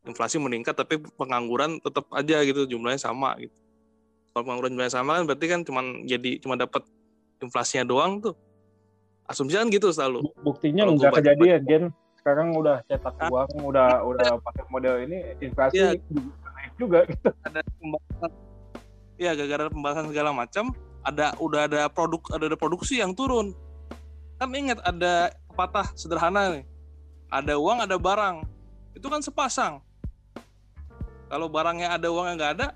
inflasi 0.08 0.40
meningkat 0.40 0.72
tapi 0.72 0.98
pengangguran 1.20 1.78
tetap 1.84 2.08
aja 2.16 2.40
gitu 2.42 2.64
jumlahnya 2.66 3.00
sama 3.00 3.36
gitu. 3.36 3.52
Kalau 4.32 4.42
pengangguran 4.46 4.72
jumlahnya 4.78 4.94
sama 4.94 5.20
kan 5.20 5.24
berarti 5.28 5.46
kan 5.50 5.60
cuman 5.66 5.84
jadi 6.08 6.40
cuma 6.40 6.54
dapat 6.56 6.86
inflasinya 7.44 7.84
doang 7.84 8.22
tuh. 8.22 8.34
Asumsinya 9.30 9.62
kan 9.62 9.70
gitu 9.70 9.88
selalu. 9.88 10.26
Bu- 10.26 10.34
buktinya 10.44 10.82
Kalau 10.82 10.92
nggak 10.92 11.06
gua 11.06 11.14
baca- 11.14 11.22
kejadian 11.22 11.60
Gen. 11.62 11.84
Sekarang 12.18 12.48
udah 12.52 12.76
cetak 12.84 13.14
Hah? 13.16 13.28
uang 13.30 13.50
udah 13.64 13.88
udah 14.10 14.28
pakai 14.42 14.64
model 14.68 14.94
ini 15.00 15.18
inflasi 15.38 15.78
Iya. 15.78 15.90
juga 16.04 16.48
naik 16.50 16.72
juga 16.76 16.98
gitu. 17.06 17.28
Ada 17.40 17.60
pembahasan. 17.78 18.30
Ya 19.16 19.30
gara-gara 19.32 19.64
pembahasan 19.68 20.06
segala 20.10 20.30
macam 20.32 20.64
ada 21.00 21.32
udah 21.38 21.60
ada 21.64 21.80
produk 21.86 22.20
ada, 22.28 22.44
ada 22.44 22.58
produksi 22.58 22.98
yang 22.98 23.14
turun. 23.14 23.54
Kan 24.36 24.50
ingat 24.50 24.82
ada 24.82 25.30
pepatah 25.46 25.86
sederhana 25.94 26.50
nih. 26.50 26.64
Ada 27.30 27.54
uang 27.54 27.86
ada 27.86 27.96
barang. 27.96 28.42
Itu 28.92 29.06
kan 29.06 29.22
sepasang. 29.22 29.78
Kalau 31.30 31.46
barangnya 31.46 31.94
ada 31.94 32.10
uangnya 32.10 32.34
nggak 32.34 32.52
ada 32.58 32.66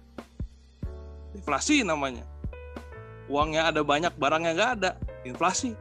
inflasi 1.34 1.82
namanya. 1.82 2.22
Uangnya 3.26 3.66
ada 3.66 3.82
banyak 3.82 4.14
barangnya 4.14 4.52
nggak 4.54 4.72
ada 4.78 4.90
inflasi 5.24 5.74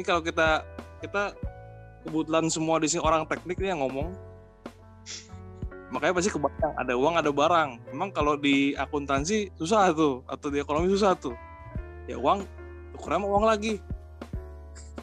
ini 0.00 0.08
kalau 0.08 0.24
kita 0.24 0.64
kita 1.04 1.36
kebetulan 2.08 2.48
semua 2.48 2.80
di 2.80 2.88
sini 2.88 3.04
orang 3.04 3.28
teknik 3.28 3.60
nih 3.60 3.76
yang 3.76 3.84
ngomong. 3.84 4.16
Makanya 5.92 6.16
pasti 6.16 6.32
kebayang 6.32 6.72
ada 6.80 6.96
uang 6.96 7.20
ada 7.20 7.28
barang. 7.28 7.92
Memang 7.92 8.08
kalau 8.16 8.40
di 8.40 8.72
akuntansi 8.80 9.52
susah 9.60 9.92
tuh 9.92 10.24
atau 10.24 10.48
di 10.48 10.56
ekonomi 10.56 10.88
susah 10.88 11.12
tuh. 11.20 11.36
Ya 12.08 12.16
uang 12.16 12.48
sama 12.96 13.28
uang 13.28 13.44
lagi. 13.44 13.76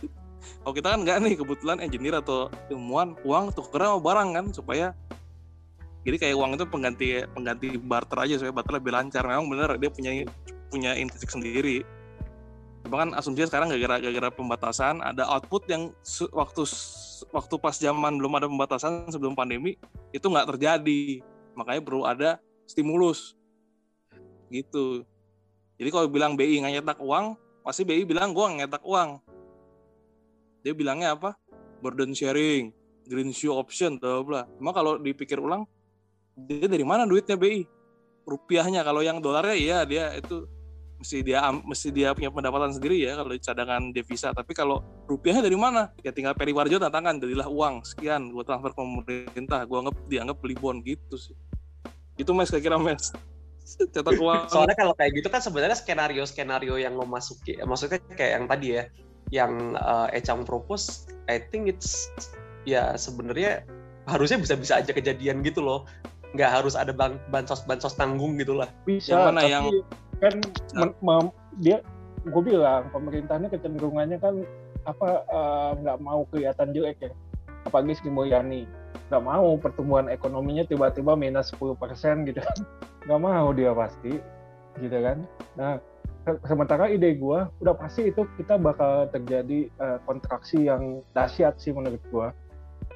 Kalau 0.62 0.74
kita 0.74 0.96
kan 0.96 1.00
nggak 1.02 1.18
nih 1.22 1.34
kebetulan 1.38 1.78
engineer 1.82 2.22
atau 2.22 2.48
ilmuwan 2.70 3.18
uang 3.26 3.52
tukeran 3.58 3.98
sama 3.98 4.02
barang 4.02 4.30
kan 4.38 4.46
supaya 4.54 4.86
jadi 6.06 6.18
kayak 6.24 6.36
uang 6.40 6.52
itu 6.56 6.66
pengganti 6.70 7.08
pengganti 7.36 7.68
barter 7.82 8.18
aja 8.22 8.34
supaya 8.40 8.54
barter 8.56 8.74
lebih 8.80 8.92
lancar. 8.96 9.28
Memang 9.28 9.50
bener 9.50 9.70
dia 9.76 9.90
punya 9.92 10.12
punya 10.72 10.92
intrinsik 10.96 11.32
sendiri 11.32 11.84
Cuma 12.88 13.04
kan 13.04 13.12
asumsinya 13.20 13.52
sekarang 13.52 13.68
gara-gara 13.68 14.32
pembatasan 14.32 15.04
ada 15.04 15.28
output 15.28 15.68
yang 15.68 15.92
waktu 16.32 16.64
waktu 17.36 17.56
pas 17.60 17.76
zaman 17.76 18.16
belum 18.16 18.40
ada 18.40 18.48
pembatasan 18.48 19.12
sebelum 19.12 19.36
pandemi 19.36 19.76
itu 20.16 20.24
nggak 20.24 20.56
terjadi. 20.56 21.20
Makanya 21.60 21.84
perlu 21.84 22.08
ada 22.08 22.40
stimulus. 22.64 23.36
Gitu. 24.48 25.04
Jadi 25.76 25.90
kalau 25.92 26.08
bilang 26.08 26.40
BI 26.40 26.64
nggak 26.64 26.80
nyetak 26.80 27.00
uang 27.04 27.36
pasti 27.68 27.84
BI 27.84 28.08
bilang 28.08 28.32
nggak 28.32 28.72
nyetak 28.72 28.84
uang. 28.88 29.20
Dia 30.64 30.72
bilangnya 30.72 31.12
apa? 31.20 31.36
Burden 31.84 32.16
sharing 32.16 32.72
green 33.04 33.36
shoe 33.36 33.52
option 33.52 34.00
bla 34.00 34.24
bla 34.24 34.42
emang 34.60 34.76
kalau 34.76 34.96
dipikir 35.00 35.40
ulang 35.40 35.64
dia 36.36 36.68
dari 36.72 36.88
mana 36.88 37.04
duitnya 37.04 37.36
BI 37.36 37.68
rupiahnya. 38.24 38.80
Kalau 38.88 39.04
yang 39.04 39.20
dolarnya 39.20 39.60
iya 39.60 39.84
dia 39.84 40.16
itu 40.16 40.48
mesti 40.98 41.22
dia 41.22 41.46
mesti 41.54 41.94
dia 41.94 42.10
punya 42.18 42.34
pendapatan 42.34 42.74
sendiri 42.74 43.06
ya 43.06 43.14
kalau 43.18 43.32
cadangan 43.38 43.82
devisa. 43.94 44.34
Tapi 44.34 44.52
kalau 44.58 44.82
rupiahnya 45.06 45.46
dari 45.46 45.58
mana? 45.58 45.94
Ya 46.02 46.10
tinggal 46.10 46.34
Peri 46.34 46.52
Warjo 46.52 46.82
tantangan 46.82 47.22
jadilah 47.22 47.46
uang 47.46 47.86
sekian 47.86 48.34
gua 48.34 48.44
transfer 48.44 48.74
ke 48.74 48.80
pemerintah 48.82 49.62
gua 49.70 49.86
anggap 49.86 49.96
dianggap 50.10 50.38
beli 50.42 50.56
bond 50.58 50.82
gitu 50.82 51.16
sih. 51.16 51.38
Itu 52.18 52.34
mes 52.34 52.50
kira-kira 52.50 52.82
mes 52.82 53.14
cetak 53.94 54.18
uang. 54.18 54.50
Soalnya 54.50 54.76
kalau 54.76 54.94
kayak 54.98 55.12
gitu 55.22 55.30
kan 55.30 55.40
sebenarnya 55.40 55.78
skenario 55.78 56.24
skenario 56.26 56.76
yang 56.82 56.98
lo 56.98 57.06
masuki 57.06 57.56
maksudnya 57.62 58.02
kayak 58.18 58.32
yang 58.42 58.46
tadi 58.50 58.68
ya 58.74 58.84
yang 59.30 59.54
eh, 59.76 60.18
Echang 60.18 60.48
propose 60.48 61.06
I 61.28 61.44
think 61.52 61.70
it's 61.70 62.10
ya 62.66 62.96
sebenarnya 62.96 63.68
harusnya 64.08 64.40
bisa-bisa 64.40 64.80
aja 64.80 64.92
kejadian 64.96 65.44
gitu 65.46 65.62
loh. 65.62 65.86
Nggak 66.36 66.52
harus 66.64 66.74
ada 66.76 66.92
ban 66.96 67.20
bansos 67.32 67.64
bansos 67.68 67.96
tanggung 67.96 68.40
gitu 68.40 68.56
lah. 68.56 68.72
Bisa 68.88 69.14
Yang 69.16 69.24
mana 69.30 69.40
tapi 69.44 69.52
yang- 69.54 69.70
kan 70.18 70.34
men- 70.74 70.98
mem- 71.02 71.36
dia 71.62 71.82
gue 72.28 72.44
bilang 72.44 72.90
pemerintahnya 72.92 73.48
kecenderungannya 73.48 74.18
kan 74.20 74.44
apa 74.88 75.24
eh, 75.28 75.72
nggak 75.84 76.00
mau 76.00 76.24
kelihatan 76.32 76.72
jelek 76.72 76.98
ya. 77.04 77.12
Apalagi 77.68 78.00
Sri 78.00 78.12
Mulyani. 78.12 78.64
Nggak 79.08 79.24
mau 79.24 79.56
pertumbuhan 79.56 80.12
ekonominya 80.12 80.68
tiba-tiba 80.68 81.16
minus 81.16 81.52
10% 81.56 82.28
gitu 82.28 82.40
kan. 82.40 82.60
Nggak 83.08 83.22
mau 83.24 83.48
dia 83.56 83.72
pasti 83.72 84.20
gitu 84.84 84.98
kan. 85.00 85.24
Nah 85.56 85.80
se- 86.28 86.42
sementara 86.44 86.92
ide 86.92 87.16
gue 87.16 87.40
udah 87.64 87.76
pasti 87.76 88.12
itu 88.12 88.28
kita 88.36 88.60
bakal 88.60 89.08
terjadi 89.12 89.72
eh, 89.72 89.98
kontraksi 90.04 90.68
yang 90.68 91.00
dahsyat 91.16 91.56
sih 91.60 91.72
menurut 91.72 92.04
gue 92.12 92.28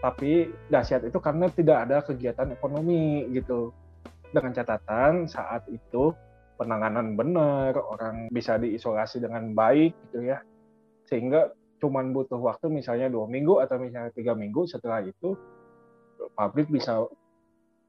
tapi 0.02 0.50
dahsyat 0.74 1.06
itu 1.06 1.22
karena 1.22 1.46
tidak 1.54 1.78
ada 1.88 2.02
kegiatan 2.02 2.50
ekonomi 2.52 3.30
gitu. 3.32 3.70
Dengan 4.32 4.56
catatan 4.56 5.28
saat 5.28 5.68
itu 5.68 6.16
penanganan 6.62 7.18
benar 7.18 7.74
orang 7.74 8.30
bisa 8.30 8.62
diisolasi 8.62 9.18
dengan 9.18 9.58
baik 9.58 9.98
gitu 10.06 10.30
ya. 10.30 10.46
Sehingga 11.10 11.50
cuman 11.82 12.14
butuh 12.14 12.38
waktu 12.38 12.70
misalnya 12.70 13.10
dua 13.10 13.26
minggu 13.26 13.58
atau 13.58 13.82
misalnya 13.82 14.14
tiga 14.14 14.38
minggu 14.38 14.70
setelah 14.70 15.02
itu 15.02 15.34
pabrik 16.38 16.70
bisa 16.70 17.10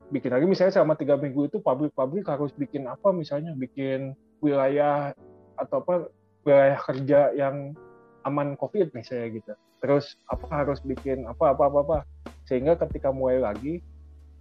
bikin 0.09 0.33
lagi. 0.33 0.49
Misalnya 0.49 0.81
selama 0.81 0.97
tiga 0.97 1.21
minggu 1.21 1.53
itu 1.53 1.61
pabrik-pabrik 1.61 2.25
harus 2.25 2.57
bikin 2.57 2.89
apa 2.89 3.13
misalnya? 3.13 3.53
Bikin 3.53 4.17
wilayah 4.41 5.13
atau 5.61 5.85
apa 5.85 6.09
wilayah 6.49 6.81
kerja 6.81 7.21
yang 7.37 7.77
aman 8.25 8.57
covid 8.57 8.89
misalnya 8.97 9.37
gitu. 9.37 9.53
Terus 9.85 10.17
apa 10.33 10.49
harus 10.49 10.81
bikin 10.81 11.29
apa 11.29 11.53
apa 11.53 11.69
apa, 11.69 11.81
apa. 11.85 11.99
sehingga 12.43 12.75
ketika 12.75 13.15
mulai 13.15 13.39
lagi 13.39 13.79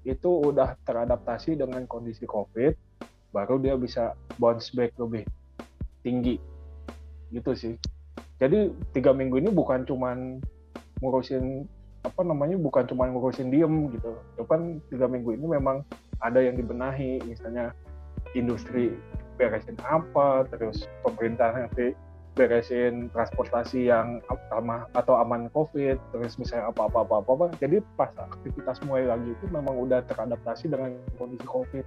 itu 0.02 0.30
udah 0.42 0.74
teradaptasi 0.90 1.54
dengan 1.54 1.86
kondisi 1.86 2.26
covid 2.26 2.74
baru 3.32 3.60
dia 3.60 3.76
bisa 3.76 4.16
bounce 4.38 4.72
back 4.76 4.96
lebih 5.00 5.28
tinggi. 6.04 6.38
Gitu 7.32 7.52
sih. 7.56 7.74
Jadi 8.40 8.74
tiga 8.92 9.16
minggu 9.16 9.40
ini 9.40 9.50
bukan 9.52 9.88
cuman 9.88 10.42
ngurusin 11.00 11.66
apa 12.02 12.22
namanya 12.26 12.58
bukan 12.58 12.86
cuma 12.90 13.08
ngurusin 13.08 13.50
diem 13.50 13.92
gitu. 13.94 14.12
Cuman 14.40 14.82
tiga 14.92 15.06
minggu 15.08 15.36
ini 15.36 15.46
memang 15.48 15.84
ada 16.20 16.44
yang 16.44 16.58
dibenahi. 16.60 17.22
Misalnya 17.26 17.74
industri 18.36 18.96
beresin 19.40 19.78
apa 19.82 20.46
terus 20.54 20.86
pemerintah 21.02 21.56
nanti 21.56 21.98
beresin 22.32 23.12
transportasi 23.12 23.92
yang 23.92 24.24
sama 24.48 24.88
atau 24.96 25.20
aman 25.20 25.52
covid 25.52 26.00
terus 26.16 26.40
misalnya 26.40 26.72
apa 26.72 26.88
apa 26.88 27.04
apa 27.04 27.16
apa, 27.20 27.32
apa. 27.36 27.46
jadi 27.60 27.84
pas 28.00 28.12
aktivitas 28.16 28.80
mulai 28.88 29.04
lagi 29.04 29.36
itu 29.36 29.46
memang 29.52 29.76
udah 29.76 30.00
teradaptasi 30.08 30.72
dengan 30.72 30.96
kondisi 31.20 31.44
covid 31.44 31.84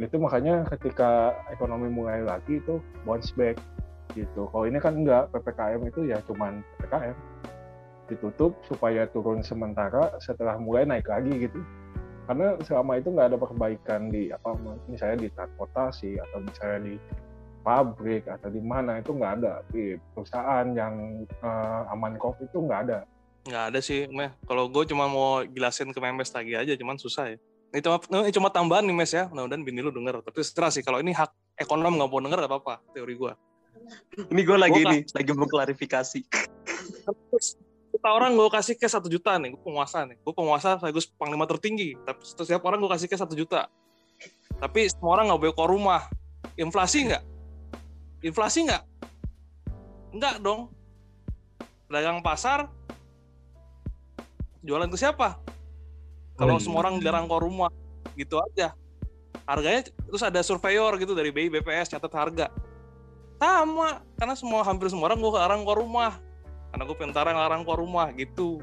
itu 0.00 0.16
makanya 0.16 0.64
ketika 0.72 1.36
ekonomi 1.52 1.92
mulai 1.92 2.24
lagi 2.24 2.60
itu 2.64 2.80
bounce 3.04 3.32
back 3.36 3.60
gitu. 4.16 4.48
Kalau 4.48 4.64
ini 4.64 4.80
kan 4.80 4.96
enggak 4.96 5.28
ppkm 5.32 5.80
itu 5.88 6.00
ya 6.08 6.18
cuman 6.24 6.64
ppkm 6.80 7.16
ditutup 8.08 8.56
supaya 8.68 9.08
turun 9.08 9.44
sementara 9.44 10.12
setelah 10.20 10.56
mulai 10.56 10.88
naik 10.88 11.08
lagi 11.08 11.48
gitu. 11.48 11.60
Karena 12.24 12.56
selama 12.64 12.96
itu 12.96 13.08
nggak 13.12 13.28
ada 13.34 13.38
perbaikan 13.40 14.08
di 14.08 14.32
apa 14.32 14.56
misalnya 14.88 15.26
di 15.26 15.28
transportasi 15.32 16.16
atau 16.20 16.38
misalnya 16.40 16.80
di 16.88 16.94
pabrik 17.62 18.24
atau 18.26 18.48
di 18.48 18.62
mana 18.64 19.00
itu 19.00 19.12
nggak 19.12 19.32
ada. 19.44 19.60
Di 19.68 20.00
perusahaan 20.16 20.66
yang 20.72 21.24
eh, 21.28 21.92
aman 21.92 22.16
covid 22.16 22.48
itu 22.48 22.58
nggak 22.64 22.80
ada. 22.88 22.98
Nggak 23.44 23.64
ada 23.74 23.80
sih 23.82 24.08
meh. 24.08 24.32
Kalau 24.48 24.70
gue 24.72 24.84
cuma 24.88 25.04
mau 25.10 25.44
jelasin 25.44 25.92
ke 25.92 26.00
memes 26.00 26.32
lagi 26.32 26.52
aja 26.56 26.72
cuman 26.78 26.96
susah 26.96 27.36
ya 27.36 27.38
ini 27.72 27.80
cuma 27.80 27.96
ini 28.22 28.32
cuma 28.32 28.48
tambahan 28.52 28.84
nih 28.84 28.94
mes 28.94 29.12
ya 29.12 29.24
mudah-mudahan 29.32 29.62
bini 29.64 29.80
lu 29.80 29.90
denger 29.90 30.20
tapi 30.20 30.40
setelah 30.44 30.68
sih 30.68 30.84
kalau 30.84 31.00
ini 31.00 31.16
hak 31.16 31.32
ekonom 31.56 31.96
nggak 31.96 32.08
mau 32.08 32.20
denger 32.20 32.38
gak 32.44 32.50
apa-apa 32.52 32.74
teori 32.92 33.14
gue 33.16 33.32
ini 34.28 34.40
gue 34.44 34.58
lagi 34.60 34.80
Gua 34.84 34.92
nih 34.92 35.00
lagi 35.16 35.32
mengklarifikasi 35.32 36.20
juta 37.92 38.08
orang 38.08 38.32
gue 38.32 38.48
kasih 38.48 38.74
cash 38.74 38.96
satu 38.96 39.06
juta 39.06 39.36
nih, 39.36 39.52
gue 39.52 39.62
penguasa 39.62 40.08
nih, 40.08 40.16
gue 40.16 40.34
penguasa 40.34 40.80
sekaligus 40.80 41.06
panglima 41.12 41.44
tertinggi. 41.44 41.94
Tapi 42.02 42.18
setiap 42.24 42.64
orang 42.64 42.80
gue 42.80 42.90
kasih 42.90 43.06
cash 43.06 43.20
satu 43.20 43.36
juta. 43.36 43.68
Tapi 44.56 44.88
semua 44.88 45.20
orang 45.20 45.30
nggak 45.30 45.40
boleh 45.44 45.54
keluar 45.54 45.70
rumah. 45.70 46.02
Inflasi 46.56 47.12
nggak? 47.12 47.22
Inflasi 48.24 48.58
nggak? 48.64 48.82
Nggak 50.16 50.34
dong. 50.40 50.72
Dagang 51.92 52.24
pasar, 52.24 52.72
jualan 54.64 54.88
ke 54.88 54.96
siapa? 54.96 55.36
Kalau 56.36 56.56
Oh, 56.56 56.58
iya. 56.58 56.64
semua 56.64 56.78
orang 56.84 56.98
dilarang 56.98 57.28
keluar 57.28 57.44
rumah, 57.44 57.70
gitu 58.16 58.40
aja. 58.40 58.72
Harganya 59.44 59.88
terus 59.88 60.22
ada 60.22 60.40
surveyor 60.40 60.94
gitu 61.02 61.12
dari 61.12 61.34
BI 61.34 61.50
BPS 61.50 61.92
catat 61.92 62.12
harga. 62.14 62.46
Sama, 63.42 64.06
karena 64.14 64.34
semua 64.38 64.62
hampir 64.62 64.86
semua 64.86 65.10
orang 65.10 65.18
gue 65.18 65.30
larang 65.34 65.60
keluar 65.66 65.78
rumah. 65.82 66.12
Karena 66.70 66.82
gue 66.88 66.96
pentara 66.96 67.30
larang 67.34 67.66
keluar 67.66 67.82
rumah 67.82 68.06
gitu. 68.14 68.62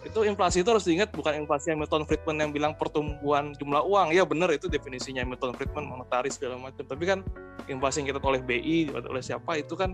Itu 0.00 0.24
inflasi 0.24 0.64
itu 0.64 0.68
harus 0.72 0.88
diingat 0.88 1.12
bukan 1.12 1.44
inflasi 1.44 1.76
yang 1.76 1.78
Milton 1.84 2.08
Friedman 2.08 2.40
yang 2.40 2.50
bilang 2.56 2.72
pertumbuhan 2.72 3.52
jumlah 3.60 3.84
uang. 3.84 4.16
Ya 4.16 4.24
benar 4.24 4.48
itu 4.48 4.64
definisinya 4.64 5.20
Milton 5.28 5.52
Friedman 5.52 5.84
monetaris 5.84 6.40
segala 6.40 6.56
macam. 6.56 6.80
Tapi 6.80 7.04
kan 7.04 7.20
inflasi 7.68 8.00
yang 8.00 8.16
kita 8.16 8.18
oleh 8.24 8.40
BI 8.40 8.96
oleh 8.96 9.20
siapa 9.20 9.60
itu 9.60 9.76
kan 9.76 9.92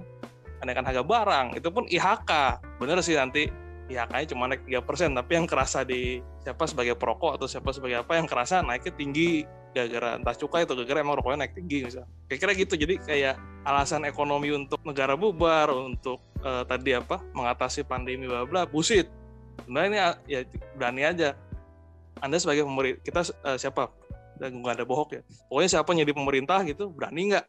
kenaikan 0.63 0.87
harga 0.87 1.03
barang. 1.03 1.59
Itu 1.59 1.75
pun 1.75 1.91
IHK. 1.91 2.31
Bener 2.79 3.03
sih 3.03 3.19
nanti 3.19 3.51
IHK-nya 3.87 4.27
cuma 4.35 4.51
naik 4.51 4.67
3%, 4.67 5.15
tapi 5.15 5.33
yang 5.39 5.47
kerasa 5.47 5.87
di 5.87 6.19
siapa 6.43 6.67
sebagai 6.67 6.99
perokok 6.99 7.39
atau 7.39 7.47
siapa 7.47 7.71
sebagai 7.71 8.03
apa 8.03 8.19
yang 8.19 8.27
kerasa 8.27 8.59
naiknya 8.59 8.93
tinggi 8.99 9.47
gara-gara 9.71 10.19
entah 10.19 10.35
cukai 10.35 10.67
atau 10.67 10.75
gara-gara 10.75 11.05
emang 11.05 11.21
rokoknya 11.23 11.47
naik 11.47 11.55
tinggi 11.55 11.87
misalnya. 11.87 12.11
Kira-kira 12.27 12.53
gitu. 12.59 12.75
Jadi 12.75 12.95
kayak 12.99 13.37
alasan 13.63 14.03
ekonomi 14.09 14.51
untuk 14.51 14.83
negara 14.83 15.15
bubar, 15.15 15.71
untuk 15.71 16.19
eh, 16.43 16.65
tadi 16.67 16.99
apa 16.99 17.23
mengatasi 17.31 17.87
pandemi 17.87 18.27
bla 18.27 18.43
bla 18.43 18.67
bullshit. 18.67 19.07
Sebenarnya 19.63 20.19
ini 20.27 20.33
ya 20.33 20.41
berani 20.75 21.03
aja. 21.07 21.29
Anda 22.19 22.41
sebagai 22.43 22.67
pemerintah 22.67 23.01
kita 23.07 23.21
eh, 23.23 23.59
siapa? 23.61 23.93
Dan 24.41 24.65
nggak 24.65 24.83
ada 24.83 24.85
bohong 24.89 25.11
ya. 25.15 25.23
Pokoknya 25.47 25.71
siapa 25.79 25.95
jadi 25.95 26.13
pemerintah 26.17 26.59
gitu 26.67 26.91
berani 26.91 27.37
nggak 27.37 27.47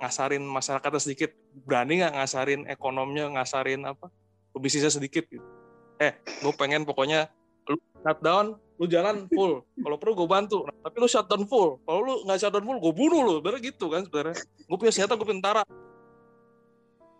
ngasarin 0.00 0.44
masyarakatnya 0.44 1.00
sedikit, 1.00 1.30
berani 1.64 2.04
nggak 2.04 2.12
ngasarin 2.20 2.60
ekonominya, 2.68 3.40
ngasarin 3.40 3.80
apa 3.88 4.12
bisnisnya 4.58 4.90
sedikit 4.90 5.24
gitu. 5.30 5.59
Eh, 6.00 6.16
gue 6.16 6.52
pengen 6.56 6.88
pokoknya 6.88 7.28
lu 7.68 7.76
shutdown, 8.00 8.56
lu 8.80 8.88
jalan 8.88 9.28
full. 9.28 9.60
Kalau 9.60 9.96
perlu 10.00 10.24
gue 10.24 10.28
bantu. 10.32 10.64
Nah, 10.64 10.72
tapi 10.88 10.96
lu 10.96 11.04
shutdown 11.04 11.44
full. 11.44 11.76
Kalau 11.84 12.00
lu 12.00 12.14
nggak 12.24 12.40
shutdown 12.40 12.64
full, 12.64 12.80
gue 12.80 12.92
bunuh 12.96 13.20
lu. 13.20 13.32
Sebenarnya 13.38 13.60
gitu 13.68 13.86
kan 13.92 14.08
sebenarnya. 14.08 14.36
Gue 14.64 14.76
punya 14.80 14.92
senjata, 14.96 15.20
gue 15.20 15.28
tentara. 15.28 15.62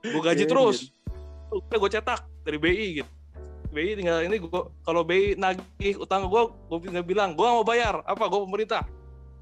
Gue 0.01 0.21
gaji 0.25 0.45
Iya, 0.45 0.51
terus. 0.51 0.97
Udah 1.53 1.77
gue 1.77 1.91
cetak 1.93 2.21
dari 2.41 2.57
BI 2.57 2.87
gitu. 3.05 3.11
BI 3.71 4.01
tinggal 4.01 4.25
ini 4.25 4.41
gue 4.41 4.63
kalau 4.83 5.05
BI 5.05 5.37
nagih 5.37 6.01
utang 6.01 6.27
gue, 6.27 6.43
gue 6.49 6.79
tinggal 6.89 7.05
bilang 7.05 7.37
gue 7.37 7.45
mau 7.45 7.63
bayar. 7.63 8.01
Apa? 8.09 8.33
Gue 8.33 8.49
pemerintah. 8.49 8.89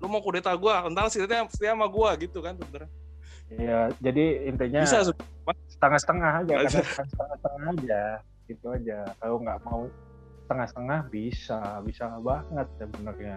Lu 0.02 0.10
mau 0.10 0.18
kudeta 0.18 0.50
gue, 0.50 0.74
entar 0.82 1.06
setia 1.06 1.46
setia 1.46 1.78
sama 1.78 1.86
gue 1.86 2.26
gitu 2.26 2.42
kan 2.42 2.58
sebenarnya. 2.58 2.90
Iya, 3.48 3.78
jadi 4.02 4.24
intinya 4.50 4.82
Bisa 4.84 5.08
setengah-setengah 5.72 6.32
aja, 6.44 6.54
setengah-setengah 6.68 7.68
aja, 7.80 8.02
gitu 8.48 8.72
aja. 8.72 9.12
Kalau 9.20 9.38
nggak 9.44 9.60
mau 9.68 9.86
setengah-setengah 10.48 11.00
bisa, 11.12 11.60
bisa 11.84 12.08
banget 12.24 12.66
sebenarnya. 12.80 13.36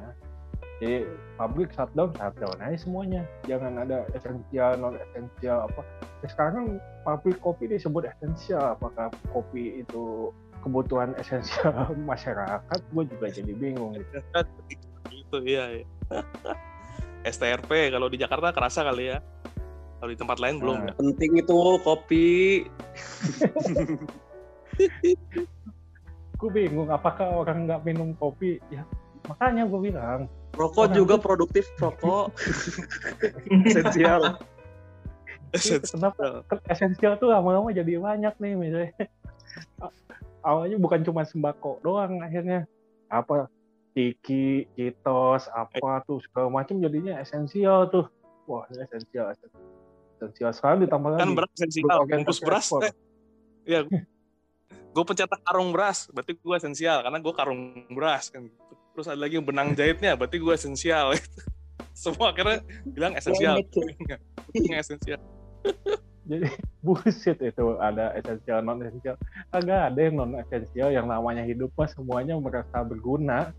Jadi 0.80 1.06
pabrik 1.38 1.70
shutdown, 1.76 2.10
shutdown 2.18 2.58
aja 2.58 2.78
semuanya. 2.80 3.22
Jangan 3.46 3.84
ada 3.86 4.08
esensial, 4.18 4.80
non 4.82 4.98
esensial 4.98 5.70
apa. 5.70 5.86
Ya, 6.26 6.28
sekarang 6.32 6.54
kan 6.56 6.66
pabrik 7.06 7.38
kopi 7.44 7.70
disebut 7.70 8.10
esensial. 8.10 8.80
Apakah 8.80 9.14
kopi 9.30 9.86
itu 9.86 10.34
kebutuhan 10.66 11.14
esensial 11.22 11.94
masyarakat? 11.94 12.80
Gue 12.96 13.04
juga 13.06 13.28
jadi 13.30 13.54
bingung. 13.54 13.94
Gitu. 14.00 14.18
gitu 15.12 15.38
iya, 15.46 15.84
iya. 15.84 15.86
STRP 17.36 17.94
kalau 17.94 18.10
di 18.10 18.18
Jakarta 18.18 18.50
kerasa 18.50 18.82
kali 18.82 19.14
ya. 19.14 19.22
Kalau 20.02 20.10
di 20.10 20.18
tempat 20.18 20.42
lain 20.42 20.58
belum. 20.58 20.78
Nah. 20.90 20.96
Penting 20.98 21.46
itu 21.46 21.58
kopi. 21.86 22.66
Gue 26.38 26.50
bingung. 26.50 26.90
Apakah 26.90 27.44
orang 27.46 27.70
nggak 27.70 27.82
minum 27.86 28.14
kopi? 28.18 28.58
Ya 28.74 28.86
makanya 29.30 29.70
gue 29.70 29.80
bilang 29.92 30.26
Rokok 30.58 30.92
Orang 30.92 30.98
juga 30.98 31.14
tuh- 31.16 31.24
produktif 31.24 31.66
rokok. 31.80 32.34
Esensial. 33.70 34.42
kenapa 35.52 36.48
ke- 36.48 36.64
esensial 36.72 37.20
tuh 37.20 37.28
lama-lama 37.28 37.76
jadi 37.76 38.00
banyak 38.00 38.40
nih 38.40 38.56
misalnya 38.56 38.96
awalnya 40.48 40.80
bukan 40.80 41.04
cuma 41.04 41.28
sembako 41.28 41.84
doang 41.84 42.24
akhirnya 42.24 42.64
apa 43.12 43.52
tiki, 43.92 44.72
kitos, 44.80 45.52
apa 45.52 46.00
tuh 46.08 46.24
segala 46.24 46.48
macam 46.48 46.80
jadinya 46.80 47.20
esensial 47.20 47.92
tuh 47.92 48.08
wah 48.48 48.64
ini 48.72 48.88
esensial 48.88 49.36
esensial 49.36 50.56
sekarang 50.56 50.88
ditambah 50.88 51.20
kan 51.20 51.20
lagi 51.20 51.36
beras 51.36 51.52
esensial 51.60 52.00
bungkus 52.08 52.40
beras 52.40 52.68
eh, 52.88 52.94
ya 53.68 53.80
gue 54.92 55.04
pencetak 55.08 55.40
karung 55.48 55.72
beras 55.72 56.12
berarti 56.12 56.36
gue 56.36 56.56
esensial 56.56 57.00
karena 57.04 57.18
gue 57.20 57.34
karung 57.34 57.62
beras 57.92 58.28
kan. 58.28 58.48
Terus 58.92 59.08
ada 59.08 59.20
lagi 59.24 59.40
yang 59.40 59.48
benang 59.48 59.72
jahitnya 59.72 60.20
berarti 60.20 60.38
gue 60.38 60.54
esensial. 60.54 61.16
Semua 62.04 62.36
akhirnya 62.36 62.60
bilang 62.84 63.16
esensial. 63.16 63.64
Nggak 64.52 64.82
esensial. 64.84 65.20
Jadi 66.32 66.48
bullshit 66.86 67.40
itu 67.42 67.76
ada 67.82 68.14
esensial 68.14 68.62
non 68.62 68.80
esensial 68.86 69.18
agak 69.52 69.92
ada 69.92 70.00
yang 70.00 70.16
non 70.16 70.38
esensial 70.38 70.94
yang 70.94 71.10
namanya 71.10 71.44
hidup 71.44 71.74
mah 71.80 71.88
semuanya 71.88 72.38
merasa 72.38 72.84
berguna. 72.84 73.56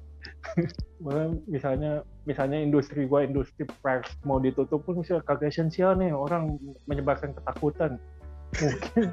Misalnya 1.50 2.06
misalnya 2.22 2.62
industri 2.62 3.10
gua 3.10 3.26
industri 3.26 3.66
pers 3.82 4.06
mau 4.22 4.38
ditutup 4.38 4.86
pun 4.86 5.02
misalnya 5.02 5.26
kagak 5.26 5.50
esensial 5.50 5.98
nih 5.98 6.14
orang 6.14 6.54
menyebarkan 6.86 7.34
ketakutan. 7.34 7.98
mungkin 8.52 9.08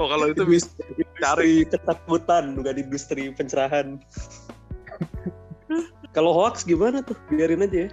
oh 0.00 0.06
kalau 0.08 0.26
itu 0.32 0.42
bisa 0.44 0.68
Industri 0.96 1.68
ketakutan, 1.68 2.58
bukan 2.58 2.74
industri 2.78 3.30
pencerahan. 3.32 3.96
Kalau 6.12 6.36
hoax 6.36 6.68
gimana 6.68 7.00
tuh? 7.00 7.16
Biarin 7.32 7.64
aja 7.64 7.88
ya. 7.88 7.90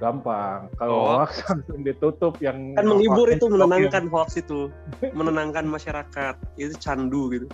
gampang 0.00 0.72
kalau 0.80 0.96
Oh. 0.96 1.04
hoax 1.20 1.36
langsung 1.52 1.84
ditutup 1.84 2.40
yang 2.40 2.72
Kan 2.72 2.88
menghibur 2.88 3.28
itu, 3.28 3.44
menenangkan 3.44 4.08
hoax 4.08 4.40
itu. 4.40 4.72
Menenangkan 5.12 5.68
masyarakat. 5.68 6.40
Itu 6.56 6.72
candu 6.80 7.28
gitu. 7.28 7.46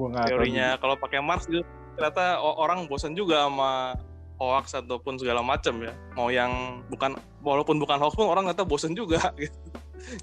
Gua 0.00 0.24
teorinya 0.24 0.80
kalau 0.80 0.96
pakai 0.96 1.20
Mars 1.20 1.44
itu 1.46 1.60
ternyata 1.94 2.40
orang 2.40 2.88
bosan 2.88 3.12
juga 3.14 3.46
sama 3.46 3.94
hoax 4.42 4.74
ataupun 4.74 5.14
segala 5.20 5.38
macam 5.46 5.78
ya 5.78 5.94
mau 6.18 6.26
yang 6.26 6.82
bukan 6.90 7.14
walaupun 7.46 7.78
bukan 7.78 8.02
hoax 8.02 8.18
pun 8.18 8.26
orang 8.26 8.50
ternyata 8.50 8.66
bosan 8.66 8.98
juga 8.98 9.30
gitu. 9.38 9.54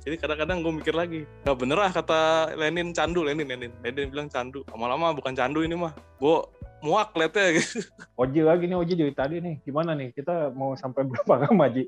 Jadi 0.03 0.15
kadang-kadang 0.17 0.61
gue 0.61 0.73
mikir 0.81 0.95
lagi 0.95 1.25
nggak 1.45 1.57
bener 1.57 1.77
lah 1.77 1.91
kata 1.91 2.19
Lenin 2.57 2.93
candu 2.93 3.25
Lenin 3.25 3.47
Lenin. 3.47 3.71
Lenin 3.81 4.09
bilang 4.09 4.27
candu. 4.27 4.61
Lama-lama 4.71 5.13
bukan 5.15 5.33
candu 5.33 5.61
ini 5.61 5.75
mah 5.75 5.93
gue 6.17 6.37
muak 6.81 7.13
liatnya 7.13 7.53
gitu. 7.61 7.85
Oji 8.17 8.41
lagi 8.41 8.65
nih 8.65 8.77
Oji 8.77 8.93
dari 8.97 9.13
tadi 9.13 9.35
nih. 9.39 9.55
Gimana 9.63 9.93
nih? 9.93 10.13
Kita 10.13 10.49
mau 10.53 10.73
sampai 10.73 11.05
berapa 11.05 11.47
lama 11.47 11.65
Ji? 11.69 11.85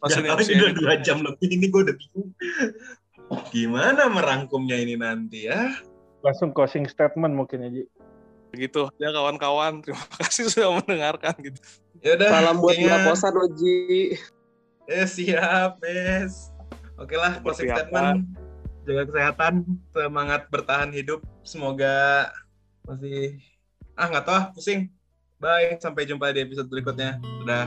Pas 0.00 0.10
ini 0.16 0.28
Jangan 0.28 0.38
MC 0.42 0.48
udah 0.56 0.74
dua 0.76 0.94
jam 1.00 1.18
lebih. 1.24 1.48
Ini 1.48 1.66
gue 1.70 1.80
udah 1.90 1.96
bingung. 1.96 2.30
Gimana 3.54 4.02
merangkumnya 4.12 4.76
ini 4.76 5.00
nanti 5.00 5.48
ya? 5.48 5.72
langsung 6.24 6.56
closing 6.56 6.88
statement 6.88 7.36
mungkin 7.36 7.68
ya 7.68 7.70
Ji. 7.70 7.84
Gitu. 8.56 8.88
Ya 8.96 9.12
kawan-kawan 9.12 9.84
terima 9.84 10.00
kasih 10.24 10.48
sudah 10.48 10.80
mendengarkan 10.80 11.36
gitu. 11.44 11.60
Ya 12.00 12.16
udah. 12.16 12.28
Salam 12.32 12.56
buat 12.64 12.76
Kosan, 12.80 13.34
Oji. 13.36 14.16
Eh 14.88 15.06
siap, 15.08 15.80
Bes. 15.80 16.53
Oke 16.94 17.18
lah, 17.18 17.42
closing 17.42 17.70
statement. 17.70 18.30
Jaga 18.84 19.02
kesehatan, 19.08 19.64
semangat 19.90 20.46
bertahan 20.52 20.92
hidup. 20.92 21.24
Semoga 21.42 22.28
masih 22.84 23.40
ah 23.96 24.06
nggak 24.06 24.24
tahu 24.28 24.36
ah, 24.36 24.44
pusing. 24.52 24.92
Bye, 25.42 25.76
sampai 25.82 26.06
jumpa 26.06 26.30
di 26.30 26.44
episode 26.44 26.70
berikutnya. 26.70 27.18
Udah. 27.42 27.66